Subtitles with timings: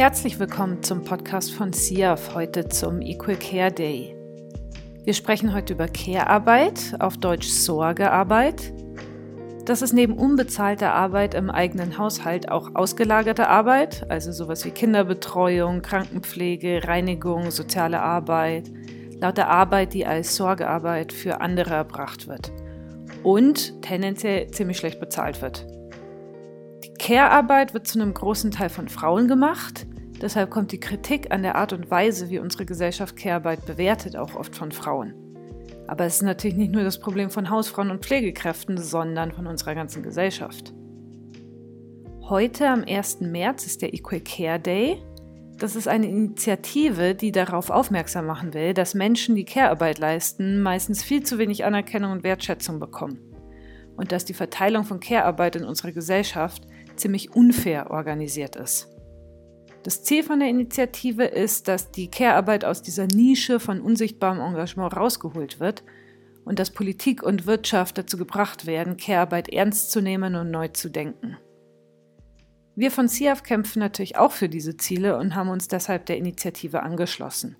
[0.00, 4.16] Herzlich willkommen zum Podcast von SIAF, heute zum Equal Care Day.
[5.04, 8.72] Wir sprechen heute über Care-Arbeit, auf Deutsch Sorgearbeit.
[9.66, 15.82] Das ist neben unbezahlter Arbeit im eigenen Haushalt auch ausgelagerte Arbeit, also sowas wie Kinderbetreuung,
[15.82, 18.70] Krankenpflege, Reinigung, soziale Arbeit,
[19.20, 22.50] lauter Arbeit, die als Sorgearbeit für andere erbracht wird
[23.22, 25.66] und tendenziell ziemlich schlecht bezahlt wird.
[26.84, 29.86] Die Care-Arbeit wird zu einem großen Teil von Frauen gemacht.
[30.20, 34.34] Deshalb kommt die Kritik an der Art und Weise, wie unsere Gesellschaft Care-Arbeit bewertet, auch
[34.34, 35.14] oft von Frauen.
[35.86, 39.74] Aber es ist natürlich nicht nur das Problem von Hausfrauen und Pflegekräften, sondern von unserer
[39.74, 40.74] ganzen Gesellschaft.
[42.28, 43.22] Heute am 1.
[43.22, 45.02] März ist der Equal Care Day.
[45.58, 51.02] Das ist eine Initiative, die darauf aufmerksam machen will, dass Menschen, die Care-Arbeit leisten, meistens
[51.02, 53.18] viel zu wenig Anerkennung und Wertschätzung bekommen.
[53.96, 58.88] Und dass die Verteilung von Care-Arbeit in unserer Gesellschaft ziemlich unfair organisiert ist.
[59.82, 64.94] Das Ziel von der Initiative ist, dass die Care-Arbeit aus dieser Nische von unsichtbarem Engagement
[64.94, 65.82] rausgeholt wird
[66.44, 70.90] und dass Politik und Wirtschaft dazu gebracht werden, Care-Arbeit ernst zu nehmen und neu zu
[70.90, 71.38] denken.
[72.76, 76.82] Wir von CIAF kämpfen natürlich auch für diese Ziele und haben uns deshalb der Initiative
[76.82, 77.56] angeschlossen.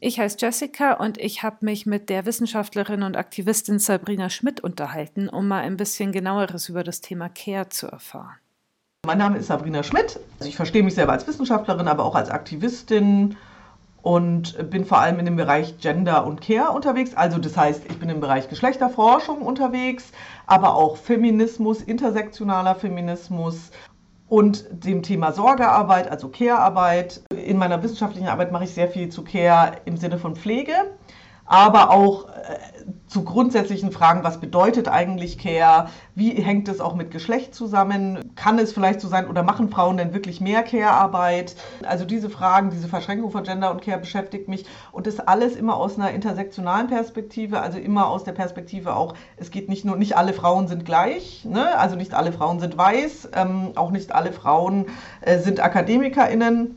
[0.00, 5.28] Ich heiße Jessica und ich habe mich mit der Wissenschaftlerin und Aktivistin Sabrina Schmidt unterhalten,
[5.28, 8.36] um mal ein bisschen genaueres über das Thema Care zu erfahren.
[9.08, 10.20] Mein Name ist Sabrina Schmidt.
[10.38, 13.38] Also ich verstehe mich selber als Wissenschaftlerin, aber auch als Aktivistin
[14.02, 17.14] und bin vor allem in dem Bereich Gender und Care unterwegs.
[17.14, 20.12] Also das heißt, ich bin im Bereich Geschlechterforschung unterwegs,
[20.46, 23.70] aber auch Feminismus, intersektionaler Feminismus
[24.28, 27.22] und dem Thema Sorgearbeit, also Care-Arbeit.
[27.34, 30.74] In meiner wissenschaftlichen Arbeit mache ich sehr viel zu Care im Sinne von Pflege
[31.48, 32.58] aber auch äh,
[33.08, 35.88] zu grundsätzlichen Fragen, was bedeutet eigentlich Care?
[36.14, 38.32] Wie hängt es auch mit Geschlecht zusammen?
[38.36, 41.56] Kann es vielleicht so sein oder machen Frauen denn wirklich mehr Care-Arbeit?
[41.86, 45.76] Also diese Fragen, diese Verschränkung von Gender und Care beschäftigt mich und das alles immer
[45.76, 50.16] aus einer intersektionalen Perspektive, also immer aus der Perspektive auch, es geht nicht nur, nicht
[50.16, 51.78] alle Frauen sind gleich, ne?
[51.78, 54.86] also nicht alle Frauen sind weiß, ähm, auch nicht alle Frauen
[55.22, 56.76] äh, sind AkademikerInnen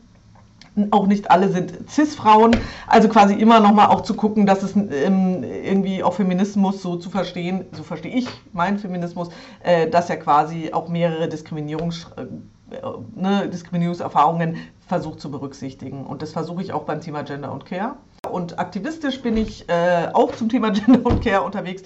[0.90, 2.56] auch nicht alle sind Cis-Frauen.
[2.86, 7.10] Also quasi immer nochmal auch zu gucken, dass es ähm, irgendwie auch Feminismus so zu
[7.10, 9.28] verstehen, so verstehe ich meinen Feminismus,
[9.62, 12.76] äh, dass er quasi auch mehrere Diskriminierungs, äh,
[13.14, 14.56] ne, Diskriminierungserfahrungen
[14.86, 16.06] versucht zu berücksichtigen.
[16.06, 17.96] Und das versuche ich auch beim Thema Gender und Care.
[18.30, 21.82] Und aktivistisch bin ich äh, auch zum Thema Gender und Care unterwegs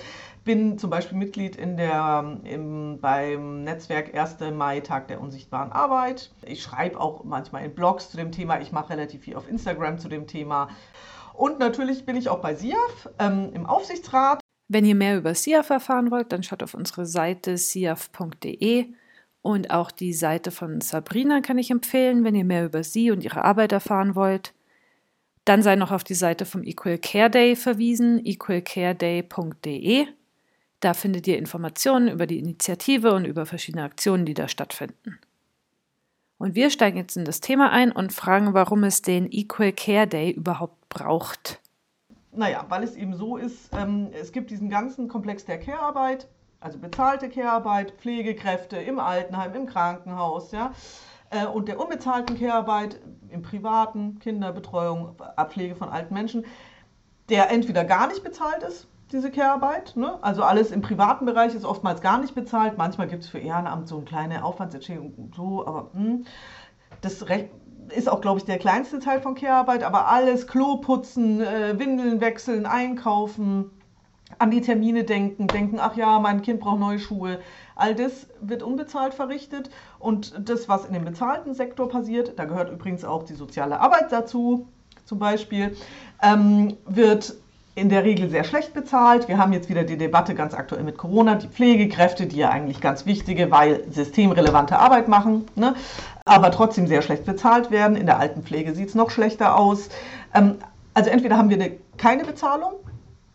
[0.46, 4.38] bin zum Beispiel Mitglied in der, im, beim Netzwerk 1.
[4.54, 6.30] Mai Tag der unsichtbaren Arbeit.
[6.46, 8.58] Ich schreibe auch manchmal in Blogs zu dem Thema.
[8.60, 10.70] Ich mache relativ viel auf Instagram zu dem Thema.
[11.34, 14.40] Und natürlich bin ich auch bei SIAF ähm, im Aufsichtsrat.
[14.68, 18.86] Wenn ihr mehr über SIAF erfahren wollt, dann schaut auf unsere Seite siaf.de
[19.42, 23.22] und auch die Seite von Sabrina kann ich empfehlen, wenn ihr mehr über sie und
[23.22, 24.54] ihre Arbeit erfahren wollt.
[25.44, 30.06] Dann sei noch auf die Seite vom Equal Care Day verwiesen, equalcareday.de.
[30.86, 35.18] Da findet ihr Informationen über die Initiative und über verschiedene Aktionen, die da stattfinden.
[36.38, 40.06] Und wir steigen jetzt in das Thema ein und fragen, warum es den Equal Care
[40.06, 41.60] Day überhaupt braucht.
[42.30, 46.28] Naja, weil es eben so ist, ähm, es gibt diesen ganzen Komplex der Care-Arbeit,
[46.60, 50.72] also bezahlte Care-Arbeit, Pflegekräfte im Altenheim, im Krankenhaus, ja,
[51.30, 56.44] äh, und der unbezahlten Care-Arbeit im privaten, Kinderbetreuung, Abpflege von alten Menschen,
[57.28, 59.96] der entweder gar nicht bezahlt ist, diese Care-Arbeit.
[59.96, 60.18] Ne?
[60.22, 62.76] Also alles im privaten Bereich ist oftmals gar nicht bezahlt.
[62.76, 66.24] Manchmal gibt es für Ehrenamt so eine kleine Aufwandsentschädigung so, aber hm,
[67.00, 67.24] das
[67.94, 69.84] ist auch, glaube ich, der kleinste Teil von Care-Arbeit.
[69.84, 73.70] Aber alles, Klo putzen, äh, Windeln wechseln, einkaufen,
[74.38, 77.38] an die Termine denken, denken, ach ja, mein Kind braucht neue Schuhe.
[77.76, 79.70] All das wird unbezahlt verrichtet.
[80.00, 84.10] Und das, was in dem bezahlten Sektor passiert, da gehört übrigens auch die soziale Arbeit
[84.10, 84.66] dazu,
[85.04, 85.76] zum Beispiel,
[86.22, 87.36] ähm, wird
[87.76, 89.28] in der Regel sehr schlecht bezahlt.
[89.28, 92.80] Wir haben jetzt wieder die Debatte ganz aktuell mit Corona, die Pflegekräfte, die ja eigentlich
[92.80, 95.74] ganz wichtige, weil systemrelevante Arbeit machen, ne?
[96.24, 97.94] aber trotzdem sehr schlecht bezahlt werden.
[97.96, 99.90] In der Altenpflege sieht es noch schlechter aus.
[100.34, 100.56] Ähm,
[100.94, 102.72] also entweder haben wir eine, keine Bezahlung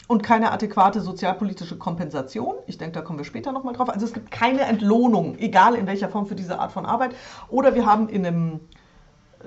[0.07, 2.55] und keine adäquate sozialpolitische Kompensation.
[2.65, 3.89] Ich denke, da kommen wir später nochmal drauf.
[3.89, 7.11] Also es gibt keine Entlohnung, egal in welcher Form für diese Art von Arbeit.
[7.49, 8.59] Oder wir haben in einem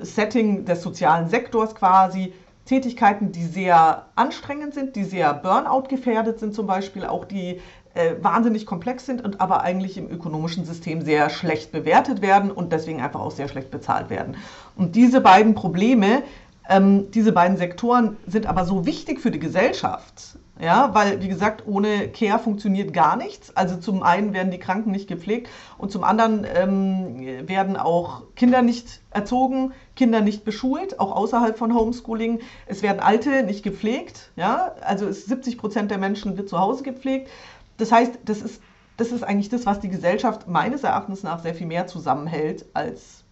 [0.00, 2.32] Setting des sozialen Sektors quasi
[2.64, 7.60] Tätigkeiten, die sehr anstrengend sind, die sehr Burnout gefährdet sind zum Beispiel, auch die
[7.94, 12.72] äh, wahnsinnig komplex sind und aber eigentlich im ökonomischen System sehr schlecht bewertet werden und
[12.72, 14.36] deswegen einfach auch sehr schlecht bezahlt werden.
[14.76, 16.22] Und diese beiden Probleme,
[16.68, 21.64] ähm, diese beiden Sektoren sind aber so wichtig für die Gesellschaft, ja, weil, wie gesagt,
[21.66, 23.56] ohne Care funktioniert gar nichts.
[23.56, 25.48] Also zum einen werden die Kranken nicht gepflegt
[25.78, 31.74] und zum anderen ähm, werden auch Kinder nicht erzogen, Kinder nicht beschult, auch außerhalb von
[31.74, 32.40] Homeschooling.
[32.66, 34.30] Es werden Alte nicht gepflegt.
[34.36, 34.76] Ja?
[34.82, 37.28] Also 70 Prozent der Menschen wird zu Hause gepflegt.
[37.76, 38.62] Das heißt, das ist,
[38.96, 43.23] das ist eigentlich das, was die Gesellschaft meines Erachtens nach sehr viel mehr zusammenhält als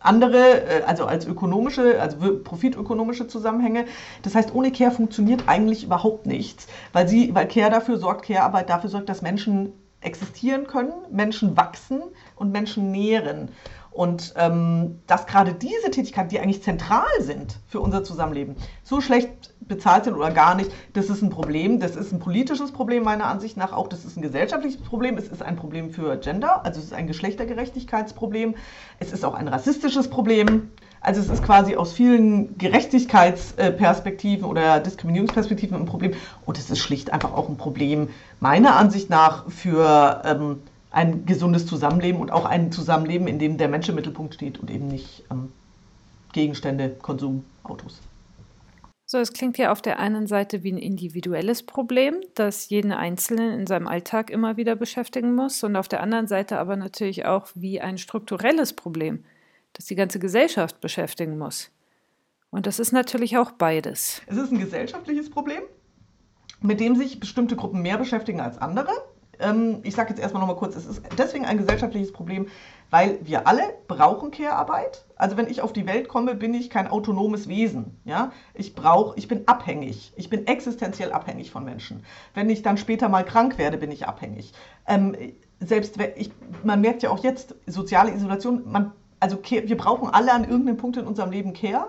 [0.00, 3.84] andere, äh, also als ökonomische, also profitökonomische Zusammenhänge.
[4.22, 8.68] Das heißt, ohne Care funktioniert eigentlich überhaupt nichts, weil sie, weil Care dafür sorgt, Care-Arbeit
[8.70, 12.02] dafür sorgt, dass Menschen existieren können, Menschen wachsen
[12.36, 13.50] und Menschen nähren.
[13.90, 18.54] Und ähm, dass gerade diese Tätigkeiten, die eigentlich zentral sind für unser Zusammenleben,
[18.84, 21.80] so schlecht bezahlt sind oder gar nicht, das ist ein Problem.
[21.80, 23.88] Das ist ein politisches Problem meiner Ansicht nach auch.
[23.88, 25.16] Das ist ein gesellschaftliches Problem.
[25.16, 28.54] Es ist ein Problem für Gender, also es ist ein Geschlechtergerechtigkeitsproblem.
[28.98, 30.70] Es ist auch ein rassistisches Problem.
[31.00, 36.12] Also es ist quasi aus vielen Gerechtigkeitsperspektiven oder Diskriminierungsperspektiven ein Problem.
[36.44, 40.56] Und es ist schlicht einfach auch ein Problem meiner Ansicht nach für ähm,
[40.90, 44.70] ein gesundes Zusammenleben und auch ein Zusammenleben, in dem der Mensch im Mittelpunkt steht und
[44.70, 45.52] eben nicht ähm,
[46.32, 48.00] Gegenstände, Konsum, Autos.
[49.12, 53.58] So, es klingt ja auf der einen Seite wie ein individuelles Problem, das jeden Einzelnen
[53.58, 57.48] in seinem Alltag immer wieder beschäftigen muss, und auf der anderen Seite aber natürlich auch
[57.56, 59.24] wie ein strukturelles Problem,
[59.72, 61.72] das die ganze Gesellschaft beschäftigen muss.
[62.50, 64.22] Und das ist natürlich auch beides.
[64.28, 65.62] Es ist ein gesellschaftliches Problem,
[66.60, 68.92] mit dem sich bestimmte Gruppen mehr beschäftigen als andere.
[69.40, 72.48] Ähm, ich sage jetzt erstmal nochmal kurz, es ist deswegen ein gesellschaftliches Problem,
[72.90, 75.04] weil wir alle brauchen Care-Arbeit.
[75.16, 78.00] Also wenn ich auf die Welt komme, bin ich kein autonomes Wesen.
[78.04, 78.32] Ja?
[78.54, 80.12] Ich brauche, ich bin abhängig.
[80.16, 82.04] Ich bin existenziell abhängig von Menschen.
[82.34, 84.52] Wenn ich dann später mal krank werde, bin ich abhängig.
[84.86, 85.16] Ähm,
[85.60, 86.30] selbst ich,
[86.64, 88.62] man merkt ja auch jetzt soziale Isolation.
[88.70, 91.88] Man, also Care, wir brauchen alle an irgendeinem Punkt in unserem Leben Care.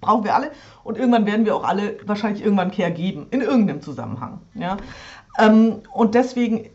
[0.00, 0.50] Brauchen wir alle.
[0.82, 4.42] Und irgendwann werden wir auch alle wahrscheinlich irgendwann Care geben, in irgendeinem Zusammenhang.
[4.54, 4.76] Ja?
[5.38, 6.68] Ähm, und deswegen,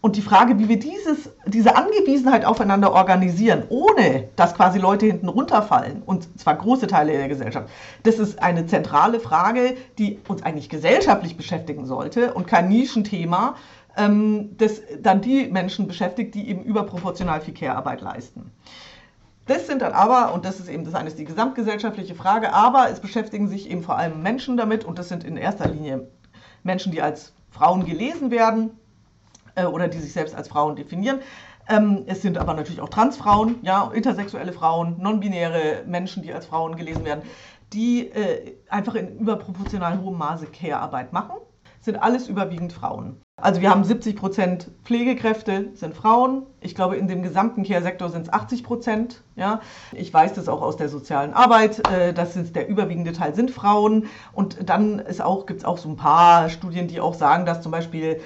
[0.00, 5.28] und die Frage, wie wir dieses, diese Angewiesenheit aufeinander organisieren, ohne dass quasi Leute hinten
[5.28, 7.68] runterfallen, und zwar große Teile der Gesellschaft,
[8.02, 13.54] das ist eine zentrale Frage, die uns eigentlich gesellschaftlich beschäftigen sollte und kein Nischenthema,
[13.96, 18.50] ähm, das dann die Menschen beschäftigt, die eben überproportional viel Care-Arbeit leisten.
[19.46, 22.90] Das sind dann aber, und das ist eben das eine ist die gesamtgesellschaftliche Frage, aber
[22.90, 26.08] es beschäftigen sich eben vor allem Menschen damit und das sind in erster Linie
[26.62, 28.70] Menschen, die als Frauen gelesen werden
[29.54, 31.20] äh, oder die sich selbst als Frauen definieren.
[31.68, 36.76] Ähm, es sind aber natürlich auch Transfrauen, ja, intersexuelle Frauen, non-binäre Menschen, die als Frauen
[36.76, 37.22] gelesen werden,
[37.72, 41.36] die äh, einfach in überproportional hohem Maße Care-Arbeit machen.
[41.80, 43.20] Sind alles überwiegend Frauen.
[43.42, 46.46] Also wir haben 70 Prozent Pflegekräfte sind Frauen.
[46.60, 49.24] Ich glaube, in dem gesamten Care-Sektor sind es 80 Prozent.
[49.34, 49.60] Ja.
[49.90, 51.84] Ich weiß das auch aus der sozialen Arbeit.
[51.90, 54.06] Äh, das ist der überwiegende Teil sind Frauen.
[54.32, 57.72] Und dann auch, gibt es auch so ein paar Studien, die auch sagen, dass zum
[57.72, 58.20] Beispiel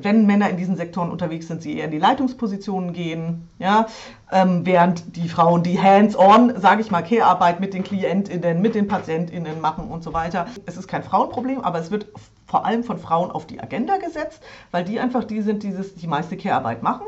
[0.00, 3.86] wenn Männer in diesen Sektoren unterwegs sind, sie eher in die Leitungspositionen gehen, ja,
[4.32, 8.88] ähm, während die Frauen die Hands-on, sage ich mal, Care-Arbeit mit den KlientInnen, mit den
[8.88, 10.46] PatientInnen machen und so weiter.
[10.66, 12.06] Es ist kein Frauenproblem, aber es wird
[12.46, 16.06] vor allem von Frauen auf die Agenda gesetzt, weil die einfach die sind, die die
[16.06, 17.06] meiste Care-Arbeit machen.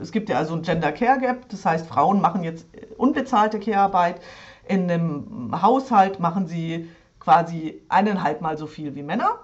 [0.00, 2.66] Es gibt ja also ein Gender Care Gap, das heißt, Frauen machen jetzt
[2.96, 4.20] unbezahlte Care-Arbeit.
[4.66, 6.88] In einem Haushalt machen sie
[7.20, 9.40] quasi eineinhalb Mal so viel wie Männer.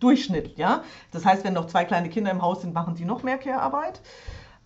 [0.00, 0.82] Durchschnitt, ja.
[1.12, 4.00] Das heißt, wenn noch zwei kleine Kinder im Haus sind, machen die noch mehr Care-Arbeit.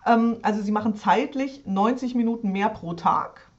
[0.05, 3.49] Ähm, also sie machen zeitlich 90 Minuten mehr pro Tag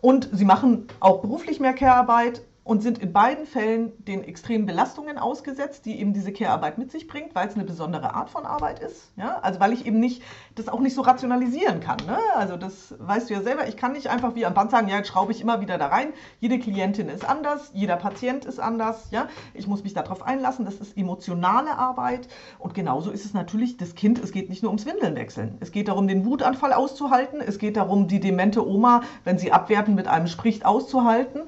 [0.00, 5.18] und sie machen auch beruflich mehr Care-Arbeit und sind in beiden Fällen den extremen Belastungen
[5.18, 8.80] ausgesetzt, die eben diese Care-Arbeit mit sich bringt, weil es eine besondere Art von Arbeit
[8.80, 9.12] ist.
[9.16, 9.38] Ja?
[9.38, 10.20] Also weil ich eben nicht
[10.56, 11.98] das auch nicht so rationalisieren kann.
[12.06, 12.18] Ne?
[12.34, 14.96] Also das weißt du ja selber, ich kann nicht einfach wie am Band sagen, ja,
[14.96, 16.12] jetzt schraube ich immer wieder da rein.
[16.40, 19.12] Jede Klientin ist anders, jeder Patient ist anders.
[19.12, 19.28] Ja?
[19.54, 22.26] Ich muss mich darauf einlassen, das ist emotionale Arbeit.
[22.58, 25.56] Und genauso ist es natürlich das Kind, es geht nicht nur ums Windeln wechseln.
[25.60, 27.40] Es geht darum, den Wutanfall auszuhalten.
[27.40, 31.42] Es geht darum, die demente Oma, wenn sie abwertend mit einem spricht, auszuhalten.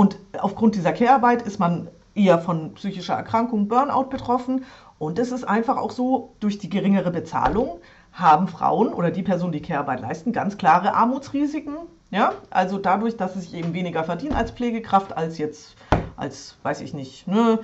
[0.00, 4.64] Und aufgrund dieser Care-Arbeit ist man eher von psychischer Erkrankung, Burnout betroffen.
[4.98, 7.80] Und es ist einfach auch so, durch die geringere Bezahlung
[8.10, 11.76] haben Frauen oder die Personen, die Care-Arbeit leisten, ganz klare Armutsrisiken.
[12.10, 12.32] Ja?
[12.48, 15.76] Also dadurch, dass sie sich eben weniger verdienen als Pflegekraft, als jetzt,
[16.16, 17.58] als, weiß ich nicht, ne?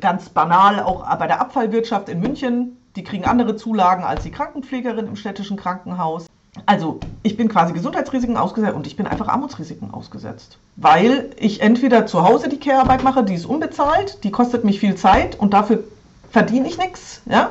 [0.00, 2.78] ganz banal auch bei der Abfallwirtschaft in München.
[2.96, 6.28] Die kriegen andere Zulagen als die Krankenpflegerin im städtischen Krankenhaus.
[6.66, 10.58] Also ich bin quasi Gesundheitsrisiken ausgesetzt und ich bin einfach Armutsrisiken ausgesetzt.
[10.76, 14.94] Weil ich entweder zu Hause die Care-Arbeit mache, die ist unbezahlt, die kostet mich viel
[14.94, 15.82] Zeit und dafür
[16.30, 17.50] verdiene ich nichts, ja?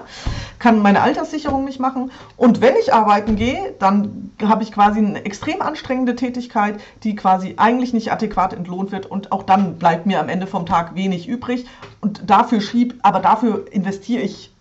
[0.59, 2.11] kann meine Alterssicherung nicht machen.
[2.37, 7.55] Und wenn ich arbeiten gehe, dann habe ich quasi eine extrem anstrengende Tätigkeit, die quasi
[7.57, 9.05] eigentlich nicht adäquat entlohnt wird.
[9.07, 11.65] Und auch dann bleibt mir am Ende vom Tag wenig übrig.
[12.01, 14.51] Und dafür schieb, aber dafür investiere ich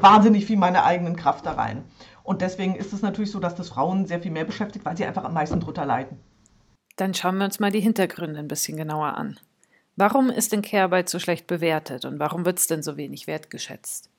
[0.00, 1.84] wahnsinnig viel meine eigenen Kraft da rein.
[2.24, 5.04] Und deswegen ist es natürlich so, dass das Frauen sehr viel mehr beschäftigt, weil sie
[5.04, 6.18] einfach am meisten drunter leiden.
[6.96, 9.38] Dann schauen wir uns mal die Hintergründe ein bisschen genauer an.
[9.94, 14.10] Warum ist denn Care-Arbeit so schlecht bewertet und warum wird es denn so wenig wertgeschätzt?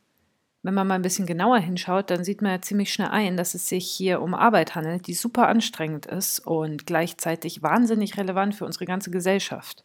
[0.61, 3.55] Wenn man mal ein bisschen genauer hinschaut, dann sieht man ja ziemlich schnell ein, dass
[3.55, 8.65] es sich hier um Arbeit handelt, die super anstrengend ist und gleichzeitig wahnsinnig relevant für
[8.65, 9.83] unsere ganze Gesellschaft.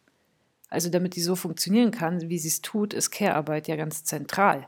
[0.69, 4.67] Also damit die so funktionieren kann, wie sie es tut, ist Care-Arbeit ja ganz zentral.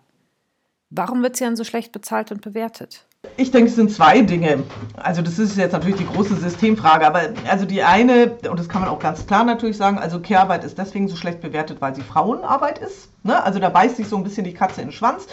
[0.89, 3.07] Warum wird sie dann so schlecht bezahlt und bewertet?
[3.38, 4.63] Ich denke, es sind zwei Dinge.
[4.96, 8.82] Also das ist jetzt natürlich die große Systemfrage, aber also die eine, und das kann
[8.82, 12.01] man auch ganz klar natürlich sagen, also Care-Arbeit ist deswegen so schlecht bewertet, weil sie
[12.01, 13.10] Frauenarbeit ist.
[13.24, 13.42] Ne?
[13.42, 15.27] Also da beißt sich so ein bisschen die Katze in den Schwanz.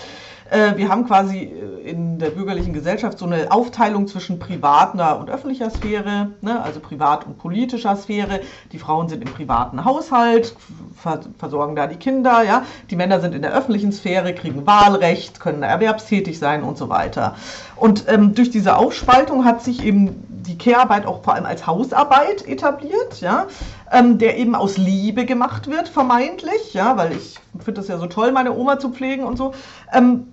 [0.51, 5.31] Äh, wir haben quasi äh, in der bürgerlichen Gesellschaft so eine Aufteilung zwischen privater und
[5.31, 6.63] öffentlicher Sphäre, ne?
[6.63, 8.41] also privat und politischer Sphäre.
[8.73, 10.55] Die Frauen sind im privaten Haushalt,
[11.39, 12.65] versorgen da die Kinder, ja.
[12.91, 17.37] Die Männer sind in der öffentlichen Sphäre, kriegen Wahlrecht, können erwerbstätig sein und so weiter.
[17.77, 22.47] Und ähm, durch diese Aufspaltung hat sich eben die Care-Arbeit auch vor allem als Hausarbeit
[22.47, 23.47] etabliert, ja,
[23.91, 28.07] ähm, der eben aus Liebe gemacht wird, vermeintlich, ja, weil ich finde das ja so
[28.07, 29.53] toll, meine Oma zu pflegen und so.
[29.93, 30.30] Ähm,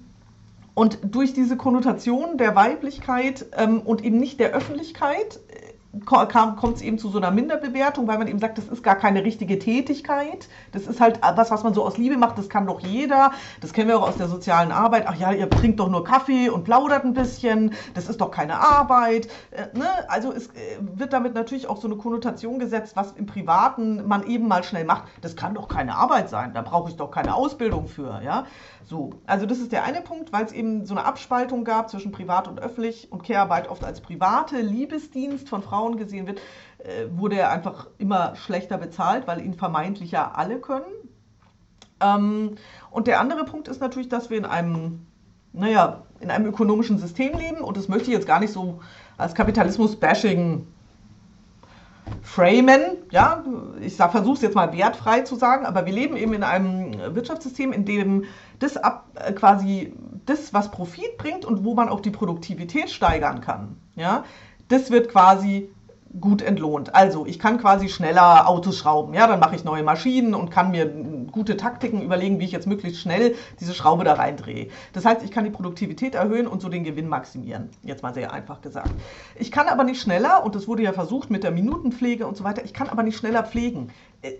[0.77, 5.39] und durch diese Konnotation der Weiblichkeit ähm, und eben nicht der Öffentlichkeit
[6.05, 9.23] kommt es eben zu so einer Minderbewertung, weil man eben sagt, das ist gar keine
[9.23, 10.47] richtige Tätigkeit.
[10.71, 13.31] Das ist halt was, was man so aus Liebe macht, das kann doch jeder.
[13.61, 15.05] Das kennen wir auch aus der sozialen Arbeit.
[15.07, 17.73] Ach ja, ihr trinkt doch nur Kaffee und plaudert ein bisschen.
[17.93, 19.27] Das ist doch keine Arbeit.
[19.51, 19.87] Äh, ne?
[20.09, 24.25] Also es äh, wird damit natürlich auch so eine Konnotation gesetzt, was im Privaten man
[24.27, 25.03] eben mal schnell macht.
[25.21, 26.53] Das kann doch keine Arbeit sein.
[26.53, 28.21] Da brauche ich doch keine Ausbildung für.
[28.23, 28.45] Ja?
[28.83, 32.11] So, also das ist der eine Punkt, weil es eben so eine Abspaltung gab zwischen
[32.11, 36.39] privat und öffentlich und Care-Arbeit oft als private Liebesdienst von Frauen gesehen wird,
[36.79, 40.85] äh, wurde er einfach immer schlechter bezahlt, weil ihn vermeintlich ja alle können.
[42.01, 42.55] Ähm,
[42.91, 45.05] und der andere Punkt ist natürlich, dass wir in einem,
[45.53, 48.79] naja, in einem ökonomischen System leben und das möchte ich jetzt gar nicht so
[49.17, 50.67] als Kapitalismus-Bashing
[52.21, 52.81] framen,
[53.11, 53.43] ja,
[53.81, 57.71] ich versuche es jetzt mal wertfrei zu sagen, aber wir leben eben in einem Wirtschaftssystem,
[57.71, 58.25] in dem
[58.59, 59.93] das ab, äh, quasi
[60.25, 64.23] das, was Profit bringt und wo man auch die Produktivität steigern kann, ja,
[64.69, 65.69] das wird quasi
[66.19, 66.95] gut entlohnt.
[66.95, 70.71] Also ich kann quasi schneller Autos schrauben, ja, dann mache ich neue Maschinen und kann
[70.71, 70.85] mir
[71.31, 74.69] gute Taktiken überlegen, wie ich jetzt möglichst schnell diese Schraube da reindrehe.
[74.93, 77.69] Das heißt, ich kann die Produktivität erhöhen und so den Gewinn maximieren.
[77.83, 78.91] Jetzt mal sehr einfach gesagt.
[79.35, 82.43] Ich kann aber nicht schneller, und das wurde ja versucht mit der Minutenpflege und so
[82.43, 83.89] weiter, ich kann aber nicht schneller pflegen.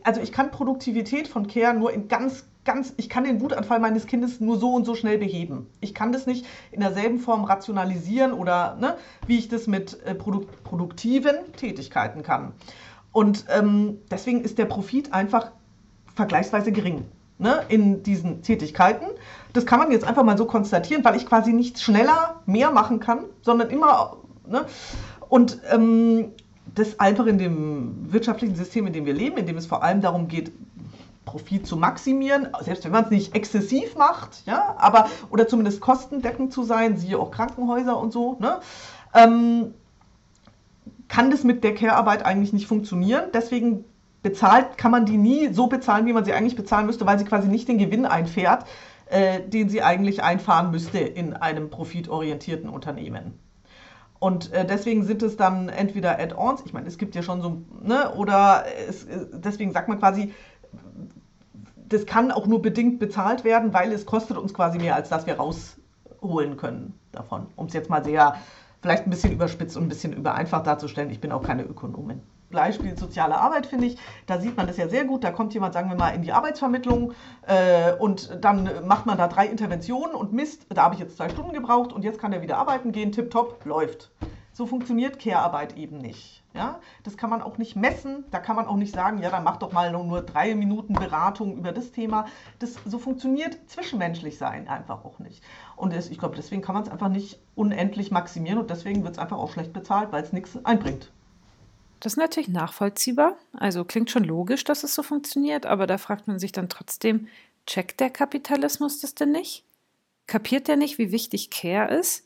[0.04, 4.06] Also ich kann Produktivität von Care nur in ganz ganz, ich kann den Wutanfall meines
[4.06, 5.68] Kindes nur so und so schnell beheben.
[5.80, 10.14] Ich kann das nicht in derselben Form rationalisieren oder ne, wie ich das mit äh,
[10.14, 12.52] produk produktiven Tätigkeiten kann.
[13.14, 15.52] Und ähm, deswegen ist der Profit einfach
[16.14, 17.06] vergleichsweise gering
[17.40, 19.06] ne, in diesen Tätigkeiten.
[19.54, 23.00] Das kann man jetzt einfach mal so konstatieren, weil ich quasi nicht schneller mehr machen
[23.00, 24.18] kann, sondern immer.
[24.46, 24.66] Ne,
[25.30, 26.34] und ähm,
[26.80, 30.02] das einfach in dem wirtschaftlichen System, in dem wir leben, in dem es vor allem
[30.02, 30.52] darum geht,
[31.26, 36.54] Profit zu maximieren, selbst wenn man es nicht exzessiv macht, ja, aber oder zumindest kostendeckend
[36.54, 38.60] zu sein, siehe auch Krankenhäuser und so, ne,
[39.14, 39.74] ähm,
[41.10, 43.26] kann das mit der Care-Arbeit eigentlich nicht funktionieren.
[43.34, 43.84] Deswegen
[44.24, 47.26] bezahlt kann man die nie so bezahlen, wie man sie eigentlich bezahlen müsste, weil sie
[47.26, 48.66] quasi nicht den Gewinn einfährt,
[49.08, 53.40] äh, den sie eigentlich einfahren müsste in einem profitorientierten Unternehmen.
[54.20, 57.62] Und äh, deswegen sind es dann entweder Add-ons, ich meine, es gibt ja schon so,
[57.82, 60.34] ne, oder es, äh, deswegen sagt man quasi,
[61.88, 65.26] das kann auch nur bedingt bezahlt werden, weil es kostet uns quasi mehr, als dass
[65.26, 67.48] wir rausholen können davon.
[67.56, 68.36] Um es jetzt mal sehr,
[68.82, 71.10] vielleicht ein bisschen überspitzt und ein bisschen übereinfacht darzustellen.
[71.12, 72.22] Ich bin auch keine Ökonomin.
[72.50, 75.24] Beispiel soziale Arbeit, finde ich, da sieht man das ja sehr gut.
[75.24, 77.14] Da kommt jemand, sagen wir mal, in die Arbeitsvermittlung
[77.46, 81.30] äh, und dann macht man da drei Interventionen und Mist, da habe ich jetzt zwei
[81.30, 84.12] Stunden gebraucht und jetzt kann er wieder arbeiten gehen, tipptopp, läuft.
[84.58, 86.42] So funktioniert Care-Arbeit eben nicht.
[86.56, 86.80] Ja?
[87.04, 88.26] Das kann man auch nicht messen.
[88.32, 91.58] Da kann man auch nicht sagen, ja, dann mach doch mal nur drei Minuten Beratung
[91.58, 92.26] über das Thema.
[92.58, 95.44] Das, so funktioniert zwischenmenschlich sein einfach auch nicht.
[95.76, 99.14] Und das, ich glaube, deswegen kann man es einfach nicht unendlich maximieren und deswegen wird
[99.14, 101.12] es einfach auch schlecht bezahlt, weil es nichts einbringt.
[102.00, 103.38] Das ist natürlich nachvollziehbar.
[103.54, 107.28] Also klingt schon logisch, dass es so funktioniert, aber da fragt man sich dann trotzdem,
[107.66, 109.64] checkt der Kapitalismus das denn nicht?
[110.28, 112.26] Kapiert der nicht, wie wichtig Care ist?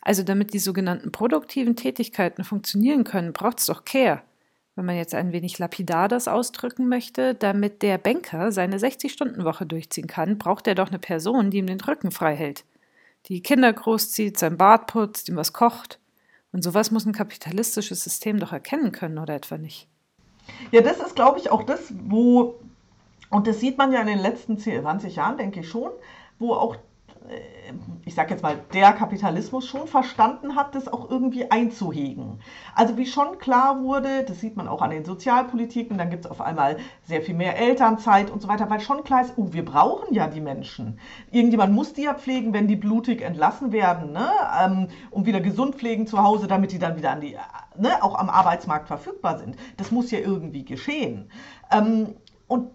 [0.00, 4.22] Also damit die sogenannten produktiven Tätigkeiten funktionieren können, braucht es doch Care.
[4.76, 10.08] Wenn man jetzt ein wenig lapidar das ausdrücken möchte, damit der Banker seine 60-Stunden-Woche durchziehen
[10.08, 12.64] kann, braucht er doch eine Person, die ihm den Rücken frei hält.
[13.26, 16.00] Die Kinder großzieht, sein Bart putzt, ihm was kocht.
[16.54, 19.88] Und sowas muss ein kapitalistisches System doch erkennen können, oder etwa nicht?
[20.70, 22.54] Ja, das ist, glaube ich, auch das, wo,
[23.28, 25.90] und das sieht man ja in den letzten 10, 20 Jahren, denke ich schon,
[26.38, 26.76] wo auch
[28.04, 32.40] ich sage jetzt mal, der Kapitalismus schon verstanden hat, das auch irgendwie einzuhegen.
[32.74, 36.30] Also wie schon klar wurde, das sieht man auch an den Sozialpolitiken, dann gibt es
[36.30, 39.64] auf einmal sehr viel mehr Elternzeit und so weiter, weil schon klar ist, oh, wir
[39.64, 40.98] brauchen ja die Menschen.
[41.30, 44.28] Irgendjemand muss die ja pflegen, wenn die blutig entlassen werden, ne?
[44.62, 47.38] ähm, um wieder gesund pflegen zu Hause, damit die dann wieder an die,
[47.78, 49.56] ne, auch am Arbeitsmarkt verfügbar sind.
[49.78, 51.30] Das muss ja irgendwie geschehen.
[51.72, 52.16] Ähm,
[52.48, 52.70] und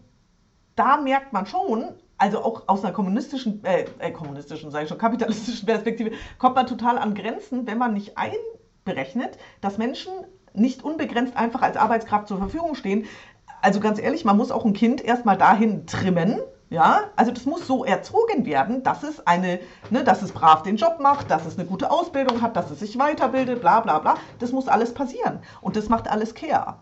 [0.75, 1.83] da merkt man schon,
[2.19, 6.67] also auch aus einer kommunistischen, äh, äh kommunistischen, sage ich schon, kapitalistischen Perspektive, kommt man
[6.67, 10.13] total an Grenzen, wenn man nicht einberechnet, dass Menschen
[10.53, 13.05] nicht unbegrenzt einfach als Arbeitskraft zur Verfügung stehen.
[13.61, 17.65] Also ganz ehrlich, man muss auch ein Kind erstmal dahin trimmen, ja, also das muss
[17.65, 19.59] so erzogen werden, dass es eine,
[19.89, 22.79] ne, dass es brav den Job macht, dass es eine gute Ausbildung hat, dass es
[22.79, 24.15] sich weiterbildet, bla bla bla.
[24.37, 25.39] Das muss alles passieren.
[25.61, 26.75] Und das macht alles Care.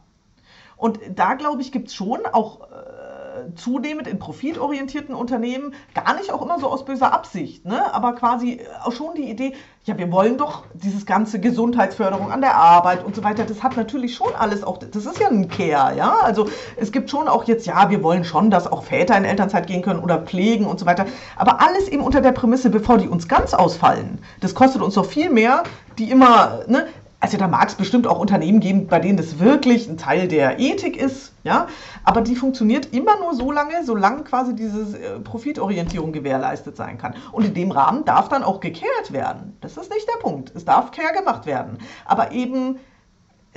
[0.75, 3.06] Und da, glaube ich, gibt es schon auch äh,
[3.55, 7.93] zunehmend in profitorientierten Unternehmen, gar nicht auch immer so aus böser Absicht, ne?
[7.93, 9.53] aber quasi auch schon die Idee,
[9.85, 13.77] ja, wir wollen doch dieses ganze Gesundheitsförderung an der Arbeit und so weiter, das hat
[13.77, 17.45] natürlich schon alles auch, das ist ja ein Care, ja, also es gibt schon auch
[17.45, 20.79] jetzt, ja, wir wollen schon, dass auch Väter in Elternzeit gehen können oder pflegen und
[20.79, 24.81] so weiter, aber alles eben unter der Prämisse, bevor die uns ganz ausfallen, das kostet
[24.81, 25.63] uns doch viel mehr,
[25.97, 26.87] die immer, ne,
[27.19, 30.59] also da mag es bestimmt auch Unternehmen geben, bei denen das wirklich ein Teil der
[30.59, 31.67] Ethik ist, ja,
[32.03, 37.15] aber die funktioniert immer nur so lange, solange quasi diese äh, Profitorientierung gewährleistet sein kann.
[37.31, 39.57] Und in dem Rahmen darf dann auch gekehrt werden.
[39.61, 40.51] Das ist nicht der Punkt.
[40.55, 41.79] Es darf care gemacht werden.
[42.05, 42.79] Aber eben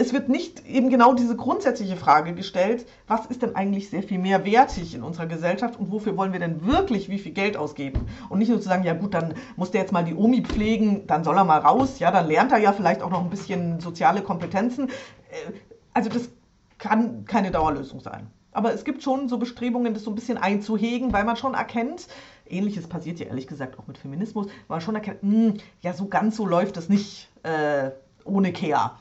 [0.01, 4.19] es wird nicht eben genau diese grundsätzliche Frage gestellt, was ist denn eigentlich sehr viel
[4.19, 8.07] mehr wertig in unserer Gesellschaft und wofür wollen wir denn wirklich wie viel Geld ausgeben?
[8.31, 11.07] Und nicht nur zu sagen, ja gut, dann muss der jetzt mal die Omi pflegen,
[11.07, 13.79] dann soll er mal raus, ja, dann lernt er ja vielleicht auch noch ein bisschen
[13.81, 14.89] soziale Kompetenzen.
[14.89, 15.53] Äh,
[15.93, 16.31] also das
[16.79, 18.29] kann keine Dauerlösung sein.
[18.53, 22.09] Aber es gibt schon so Bestrebungen, das so ein bisschen einzuhegen, weil man schon erkennt,
[22.49, 25.93] ähnliches passiert ja ehrlich gesagt auch mit Feminismus, weil man schon erkennt, mh, hm, ja,
[25.93, 27.91] so ganz so läuft es nicht äh,
[28.25, 28.93] ohne Care.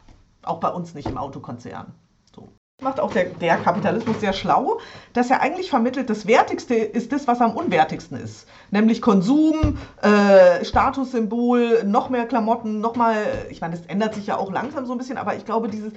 [0.43, 1.93] Auch bei uns nicht im Autokonzern.
[2.33, 2.47] So.
[2.81, 4.79] Macht auch der, der Kapitalismus sehr schlau,
[5.13, 8.47] dass er eigentlich vermittelt, das Wertigste ist das, was am unwertigsten ist.
[8.71, 13.15] Nämlich Konsum, äh, Statussymbol, noch mehr Klamotten, noch mal,
[13.49, 15.91] ich meine, das ändert sich ja auch langsam so ein bisschen, aber ich glaube, dieses,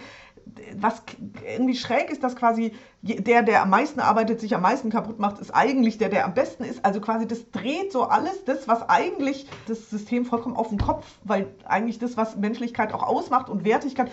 [0.77, 1.03] was
[1.47, 5.38] irgendwie schräg ist, dass quasi der, der am meisten arbeitet, sich am meisten kaputt macht,
[5.38, 6.85] ist eigentlich der, der am besten ist.
[6.85, 11.07] Also quasi das dreht so alles, das, was eigentlich das System vollkommen auf den Kopf,
[11.25, 14.11] weil eigentlich das, was Menschlichkeit auch ausmacht und Wertigkeit,